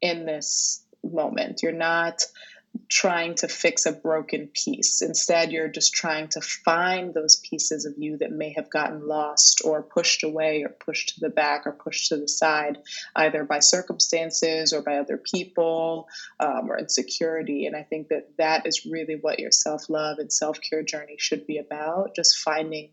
in 0.00 0.24
this 0.26 0.82
moment. 1.04 1.62
You're 1.62 1.72
not 1.72 2.22
trying 2.88 3.34
to 3.34 3.48
fix 3.48 3.86
a 3.86 3.92
broken 3.92 4.48
piece. 4.48 5.02
Instead, 5.02 5.52
you're 5.52 5.68
just 5.68 5.92
trying 5.92 6.28
to 6.28 6.40
find 6.40 7.12
those 7.12 7.36
pieces 7.36 7.84
of 7.84 7.94
you 7.98 8.16
that 8.18 8.32
may 8.32 8.52
have 8.52 8.70
gotten 8.70 9.06
lost 9.06 9.62
or 9.64 9.82
pushed 9.82 10.24
away 10.24 10.62
or 10.62 10.68
pushed 10.68 11.14
to 11.14 11.20
the 11.20 11.28
back 11.28 11.66
or 11.66 11.72
pushed 11.72 12.08
to 12.08 12.16
the 12.16 12.28
side, 12.28 12.78
either 13.16 13.44
by 13.44 13.58
circumstances 13.58 14.72
or 14.72 14.82
by 14.82 14.98
other 14.98 15.16
people 15.16 16.08
um, 16.38 16.70
or 16.70 16.78
insecurity. 16.78 17.66
And 17.66 17.76
I 17.76 17.82
think 17.82 18.08
that 18.08 18.36
that 18.38 18.66
is 18.66 18.86
really 18.86 19.16
what 19.16 19.40
your 19.40 19.52
self 19.52 19.88
love 19.88 20.18
and 20.18 20.32
self 20.32 20.58
care 20.60 20.82
journey 20.82 21.16
should 21.18 21.46
be 21.46 21.58
about 21.58 22.14
just 22.14 22.38
finding 22.38 22.90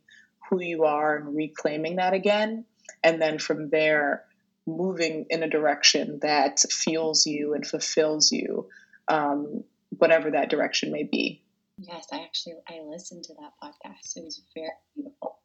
who 0.50 0.62
you 0.62 0.86
are 0.86 1.18
and 1.18 1.36
reclaiming 1.36 1.98
that 1.98 2.14
again. 2.14 2.66
And 3.04 3.22
then 3.22 3.38
from 3.40 3.70
there, 3.70 4.24
moving 4.68 5.26
in 5.30 5.44
a 5.44 5.50
direction 5.50 6.20
that 6.22 6.60
fuels 6.60 7.26
you 7.26 7.54
and 7.54 7.66
fulfills 7.66 8.32
you, 8.32 8.68
um, 9.08 9.64
whatever 9.98 10.32
that 10.32 10.50
direction 10.50 10.92
may 10.92 11.04
be. 11.04 11.44
Yes, 11.78 12.08
I 12.12 12.24
actually 12.24 12.56
I 12.68 12.82
listened 12.86 13.24
to 13.26 13.34
that 13.36 13.54
podcast. 13.62 14.16
It 14.16 14.24
was 14.24 14.42
very 14.56 14.70
beautiful. 14.96 15.38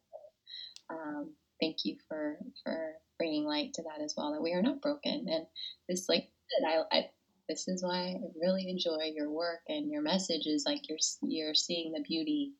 Um, 0.89 1.33
thank 1.61 1.77
you 1.85 1.97
for 2.07 2.37
for 2.63 2.93
bringing 3.17 3.45
light 3.45 3.73
to 3.75 3.83
that 3.83 4.03
as 4.03 4.13
well. 4.17 4.33
That 4.33 4.41
we 4.41 4.53
are 4.53 4.61
not 4.61 4.81
broken, 4.81 5.27
and 5.29 5.45
this 5.87 6.07
like 6.09 6.29
I, 6.67 6.81
I 6.91 7.05
this 7.47 7.67
is 7.67 7.83
why 7.83 8.15
I 8.15 8.15
really 8.41 8.67
enjoy 8.69 9.11
your 9.13 9.29
work 9.29 9.59
and 9.67 9.91
your 9.91 10.01
message 10.01 10.45
is 10.45 10.63
like 10.65 10.89
you're 10.89 10.97
you're 11.21 11.55
seeing 11.55 11.91
the 11.91 12.01
beauty 12.01 12.53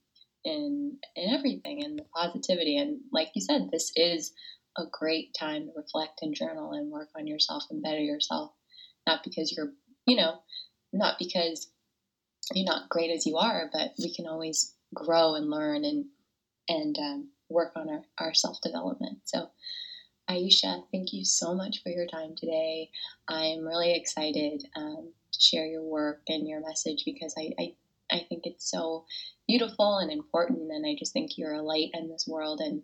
in 0.43 0.97
in 1.15 1.33
everything 1.33 1.83
and 1.83 1.97
the 1.97 2.05
positivity 2.15 2.77
and 2.77 2.99
like 3.11 3.29
you 3.33 3.41
said 3.41 3.69
this 3.71 3.91
is 3.95 4.33
a 4.77 4.83
great 4.91 5.35
time 5.39 5.65
to 5.65 5.71
reflect 5.75 6.19
and 6.21 6.35
journal 6.35 6.71
and 6.71 6.91
work 6.91 7.09
on 7.15 7.27
yourself 7.27 7.63
and 7.69 7.83
better 7.83 7.99
yourself. 7.99 8.51
Not 9.05 9.23
because 9.23 9.51
you're, 9.51 9.73
you 10.05 10.15
know, 10.15 10.39
not 10.91 11.17
because 11.19 11.67
you're 12.53 12.65
not 12.65 12.89
great 12.89 13.11
as 13.11 13.25
you 13.25 13.37
are, 13.37 13.69
but 13.71 13.93
we 13.99 14.13
can 14.13 14.27
always 14.27 14.73
grow 14.93 15.35
and 15.35 15.49
learn 15.49 15.85
and 15.85 16.05
and 16.69 16.97
um, 16.99 17.29
work 17.49 17.73
on 17.75 17.89
our, 17.89 18.03
our 18.19 18.33
self 18.33 18.59
development. 18.61 19.19
So, 19.25 19.49
Aisha, 20.29 20.83
thank 20.91 21.13
you 21.13 21.25
so 21.25 21.53
much 21.55 21.81
for 21.83 21.89
your 21.89 22.07
time 22.07 22.35
today. 22.37 22.89
I'm 23.27 23.61
really 23.65 23.93
excited 23.95 24.63
um, 24.75 25.13
to 25.33 25.41
share 25.41 25.65
your 25.65 25.83
work 25.83 26.21
and 26.27 26.47
your 26.47 26.61
message 26.61 27.03
because 27.05 27.33
I, 27.37 27.51
I 27.59 27.75
I 28.11 28.25
think 28.29 28.45
it's 28.45 28.69
so 28.69 29.05
beautiful 29.47 29.97
and 29.97 30.11
important, 30.11 30.71
and 30.71 30.85
I 30.85 30.95
just 30.97 31.13
think 31.13 31.37
you're 31.37 31.53
a 31.53 31.61
light 31.61 31.89
in 31.93 32.09
this 32.09 32.27
world 32.27 32.59
and 32.61 32.83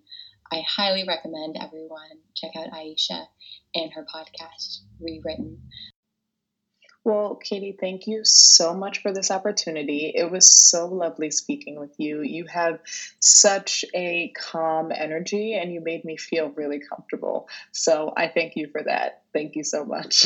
I 0.51 0.61
highly 0.67 1.03
recommend 1.07 1.57
everyone 1.61 2.09
check 2.35 2.51
out 2.55 2.71
Aisha 2.71 3.27
and 3.75 3.91
her 3.93 4.05
podcast, 4.13 4.79
Rewritten. 4.99 5.61
Well, 7.09 7.37
Katie, 7.37 7.71
thank 7.71 8.05
you 8.05 8.21
so 8.23 8.75
much 8.75 9.01
for 9.01 9.11
this 9.11 9.31
opportunity. 9.31 10.13
It 10.13 10.29
was 10.29 10.47
so 10.47 10.85
lovely 10.85 11.31
speaking 11.31 11.79
with 11.79 11.95
you. 11.97 12.21
You 12.21 12.45
have 12.45 12.81
such 13.19 13.83
a 13.95 14.31
calm 14.37 14.91
energy 14.91 15.55
and 15.55 15.73
you 15.73 15.81
made 15.81 16.05
me 16.05 16.17
feel 16.17 16.49
really 16.49 16.79
comfortable. 16.87 17.49
So 17.71 18.13
I 18.15 18.27
thank 18.27 18.57
you 18.57 18.67
for 18.71 18.83
that. 18.83 19.23
Thank 19.33 19.55
you 19.55 19.63
so 19.63 19.85
much. 19.85 20.23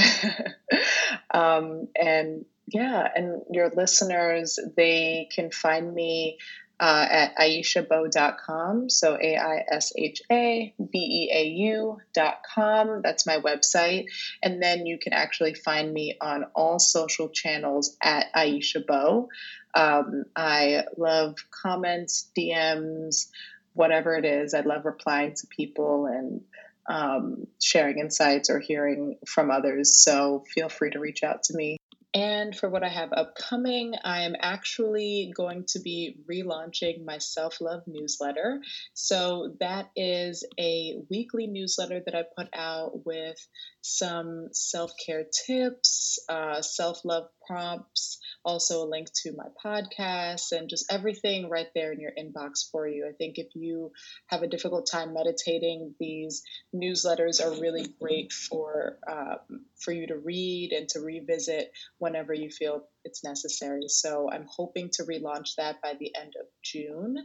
um, 1.34 1.88
and 1.96 2.44
yeah, 2.68 3.08
and 3.16 3.44
your 3.50 3.70
listeners, 3.70 4.60
they 4.76 5.30
can 5.34 5.52
find 5.52 5.94
me 5.94 6.38
uh, 6.84 7.08
at 7.10 7.38
aishabeau.com. 7.38 8.90
So 8.90 9.16
A 9.16 9.38
I 9.38 9.64
S 9.72 9.94
H 9.98 10.22
A 10.30 10.74
B 10.78 11.00
E 11.00 11.32
A 11.34 11.46
U.com. 11.46 13.02
That's 13.02 13.26
my 13.26 13.38
website. 13.38 14.08
And 14.44 14.62
then 14.62 14.86
you 14.86 14.98
can 15.00 15.14
actually 15.14 15.54
find 15.54 15.94
me 15.94 16.18
on 16.20 16.44
all 16.54 16.80
social 16.80 17.30
channels 17.30 17.96
at 18.04 18.34
Aisha 18.34 18.86
Beau. 18.86 19.30
Um, 19.74 20.26
I 20.36 20.84
love 20.98 21.38
comments, 21.52 22.30
DMs, 22.38 23.28
whatever 23.72 24.18
it 24.18 24.26
is. 24.26 24.54
I 24.54 24.60
love 24.60 24.84
replying 24.84 25.36
to 25.36 25.48
people 25.48 26.08
and 26.08 26.42
um, 26.90 27.48
sharing 27.62 28.00
insights 28.00 28.50
or 28.50 28.60
hearing 28.60 29.20
from 29.26 29.52
others. 29.52 29.96
So 30.04 30.44
feel 30.54 30.68
free 30.68 30.92
to 30.92 31.00
reach 31.00 31.24
out 31.24 31.44
to 31.44 31.56
me. 31.56 31.78
And 32.16 32.56
for 32.56 32.70
what 32.70 32.84
I 32.84 32.90
have 32.90 33.12
upcoming, 33.12 33.96
I 34.04 34.22
am 34.22 34.36
actually 34.40 35.34
going 35.36 35.66
to 35.70 35.80
be 35.80 36.18
relaunching 36.32 37.04
my 37.06 37.18
self 37.18 37.60
love 37.60 37.82
newsletter. 37.88 38.62
So, 38.94 39.56
that 39.60 39.90
is 39.96 40.46
a 40.60 40.96
weekly 41.10 41.48
newsletter 41.48 42.02
that 42.06 42.14
I 42.14 42.24
put 42.38 42.50
out 42.54 43.06
with 43.06 43.38
some 43.82 44.50
self 44.52 44.92
care 45.04 45.26
tips, 45.48 46.20
uh, 46.30 46.62
self 46.62 47.04
love 47.04 47.30
prompts, 47.48 48.20
also 48.44 48.84
a 48.84 48.90
link 48.90 49.08
to 49.24 49.34
my 49.34 49.48
podcast, 49.64 50.52
and 50.52 50.70
just 50.70 50.92
everything 50.92 51.50
right 51.50 51.68
there 51.76 51.92
in 51.92 52.00
your 52.00 52.12
inbox 52.12 52.70
for 52.72 52.88
you. 52.88 53.08
I 53.08 53.14
think 53.14 53.38
if 53.38 53.48
you 53.56 53.92
have 54.28 54.44
a 54.44 54.48
difficult 54.48 54.88
time 54.90 55.14
meditating, 55.14 55.96
these 56.00 56.44
newsletters 56.76 57.44
are 57.44 57.62
really 57.62 57.88
great 58.00 58.32
for 58.32 58.98
um, 59.08 59.66
for 59.80 59.92
you 59.92 60.08
to 60.08 60.18
read 60.18 60.72
and 60.72 60.88
to 60.90 61.00
revisit 61.00 61.72
whenever 61.98 62.34
you 62.34 62.50
feel 62.50 62.84
it's 63.04 63.24
necessary. 63.24 63.88
So 63.88 64.30
I'm 64.32 64.46
hoping 64.50 64.90
to 64.94 65.04
relaunch 65.04 65.56
that 65.58 65.82
by 65.82 65.94
the 66.00 66.12
end 66.16 66.34
of 66.40 66.48
June. 66.64 67.18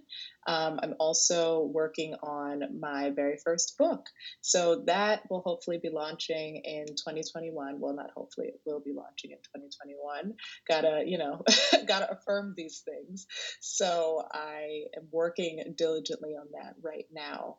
Um, 0.47 0.81
I'm 0.83 0.95
also 0.99 1.71
working 1.73 2.15
on 2.23 2.81
my 2.81 3.11
very 3.11 3.39
first 3.45 3.77
book. 3.79 4.07
So 4.41 4.85
that 4.87 5.23
will 5.31 5.43
hopefully 5.43 5.79
be 5.83 5.91
launching 5.91 6.63
in 6.65 6.87
2021. 6.87 7.81
Well, 7.81 7.95
not 7.95 8.11
hopefully, 8.17 8.49
it 8.49 8.61
will 8.65 8.81
be 8.81 8.93
launching 8.93 9.33
in 9.33 9.39
2021. 9.39 10.35
Gotta, 10.69 11.05
you 11.07 11.19
know, 11.19 11.43
gotta 11.87 12.11
affirm 12.13 12.55
these 12.57 12.83
things. 12.85 13.27
So 13.61 14.23
I 14.33 14.85
am 14.97 15.09
working 15.13 15.75
diligently 15.77 16.31
on 16.31 16.47
that 16.53 16.75
right 16.83 17.07
now. 17.13 17.59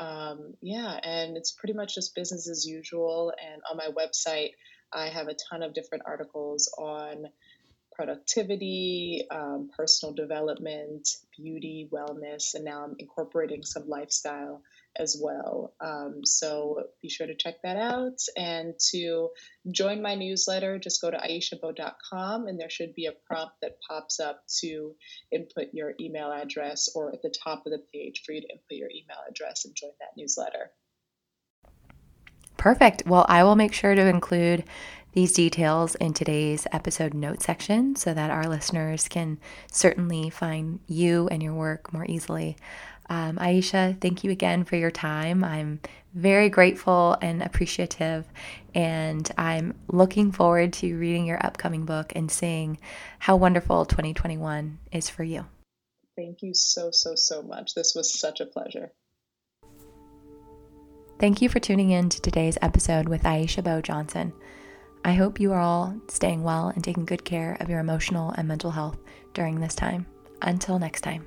Um, 0.00 0.54
yeah, 0.60 0.98
and 1.02 1.36
it's 1.36 1.52
pretty 1.52 1.74
much 1.74 1.94
just 1.94 2.14
business 2.14 2.48
as 2.48 2.66
usual. 2.66 3.32
And 3.40 3.62
on 3.70 3.76
my 3.76 3.90
website, 3.94 4.50
I 4.92 5.08
have 5.08 5.28
a 5.28 5.36
ton 5.50 5.62
of 5.62 5.74
different 5.74 6.04
articles 6.06 6.72
on 6.78 7.26
productivity, 7.94 9.26
um, 9.30 9.70
personal 9.76 10.14
development, 10.14 11.08
beauty, 11.36 11.88
wellness, 11.92 12.54
and 12.54 12.64
now 12.64 12.84
I'm 12.84 12.96
incorporating 12.98 13.62
some 13.62 13.88
lifestyle 13.88 14.62
as 14.96 15.20
well. 15.20 15.74
Um, 15.80 16.24
so 16.24 16.84
be 17.02 17.08
sure 17.08 17.26
to 17.26 17.34
check 17.34 17.62
that 17.62 17.76
out. 17.76 18.18
And 18.36 18.74
to 18.90 19.30
join 19.70 20.02
my 20.02 20.14
newsletter, 20.14 20.78
just 20.78 21.00
go 21.00 21.10
to 21.10 21.16
aishabeau.com 21.16 22.46
and 22.46 22.60
there 22.60 22.70
should 22.70 22.94
be 22.94 23.06
a 23.06 23.12
prompt 23.26 23.54
that 23.62 23.78
pops 23.88 24.20
up 24.20 24.42
to 24.60 24.94
input 25.32 25.68
your 25.72 25.94
email 26.00 26.30
address 26.30 26.90
or 26.94 27.12
at 27.12 27.22
the 27.22 27.34
top 27.42 27.66
of 27.66 27.72
the 27.72 27.82
page 27.92 28.22
for 28.24 28.32
you 28.32 28.40
to 28.42 28.48
input 28.48 28.70
your 28.70 28.90
email 28.90 29.18
address 29.28 29.64
and 29.64 29.74
join 29.74 29.90
that 30.00 30.16
newsletter. 30.16 30.70
Perfect. 32.56 33.02
Well, 33.06 33.26
I 33.28 33.44
will 33.44 33.56
make 33.56 33.74
sure 33.74 33.94
to 33.94 34.06
include 34.06 34.64
these 35.14 35.32
details 35.32 35.94
in 35.94 36.12
today's 36.12 36.66
episode 36.72 37.14
note 37.14 37.40
section 37.40 37.94
so 37.94 38.12
that 38.12 38.30
our 38.30 38.48
listeners 38.48 39.08
can 39.08 39.38
certainly 39.70 40.28
find 40.28 40.80
you 40.88 41.28
and 41.28 41.40
your 41.40 41.54
work 41.54 41.92
more 41.92 42.04
easily. 42.08 42.56
Um, 43.08 43.36
Aisha, 43.36 44.00
thank 44.00 44.24
you 44.24 44.32
again 44.32 44.64
for 44.64 44.74
your 44.76 44.90
time. 44.90 45.44
I'm 45.44 45.78
very 46.14 46.48
grateful 46.48 47.16
and 47.22 47.42
appreciative, 47.42 48.26
and 48.74 49.30
I'm 49.38 49.74
looking 49.88 50.32
forward 50.32 50.72
to 50.74 50.98
reading 50.98 51.26
your 51.26 51.44
upcoming 51.44 51.84
book 51.84 52.12
and 52.16 52.30
seeing 52.30 52.78
how 53.20 53.36
wonderful 53.36 53.84
2021 53.84 54.78
is 54.90 55.08
for 55.08 55.22
you. 55.22 55.46
Thank 56.16 56.42
you 56.42 56.54
so, 56.54 56.90
so, 56.90 57.14
so 57.14 57.42
much. 57.42 57.74
This 57.74 57.94
was 57.94 58.18
such 58.18 58.40
a 58.40 58.46
pleasure. 58.46 58.92
Thank 61.20 61.40
you 61.40 61.48
for 61.48 61.60
tuning 61.60 61.90
in 61.90 62.08
to 62.08 62.20
today's 62.20 62.58
episode 62.60 63.08
with 63.08 63.22
Aisha 63.22 63.62
Beau 63.62 63.80
Johnson. 63.80 64.32
I 65.06 65.12
hope 65.12 65.38
you 65.38 65.52
are 65.52 65.60
all 65.60 65.94
staying 66.08 66.42
well 66.42 66.68
and 66.68 66.82
taking 66.82 67.04
good 67.04 67.24
care 67.24 67.58
of 67.60 67.68
your 67.68 67.80
emotional 67.80 68.30
and 68.30 68.48
mental 68.48 68.70
health 68.70 68.96
during 69.34 69.60
this 69.60 69.74
time. 69.74 70.06
Until 70.40 70.78
next 70.78 71.02
time. 71.02 71.26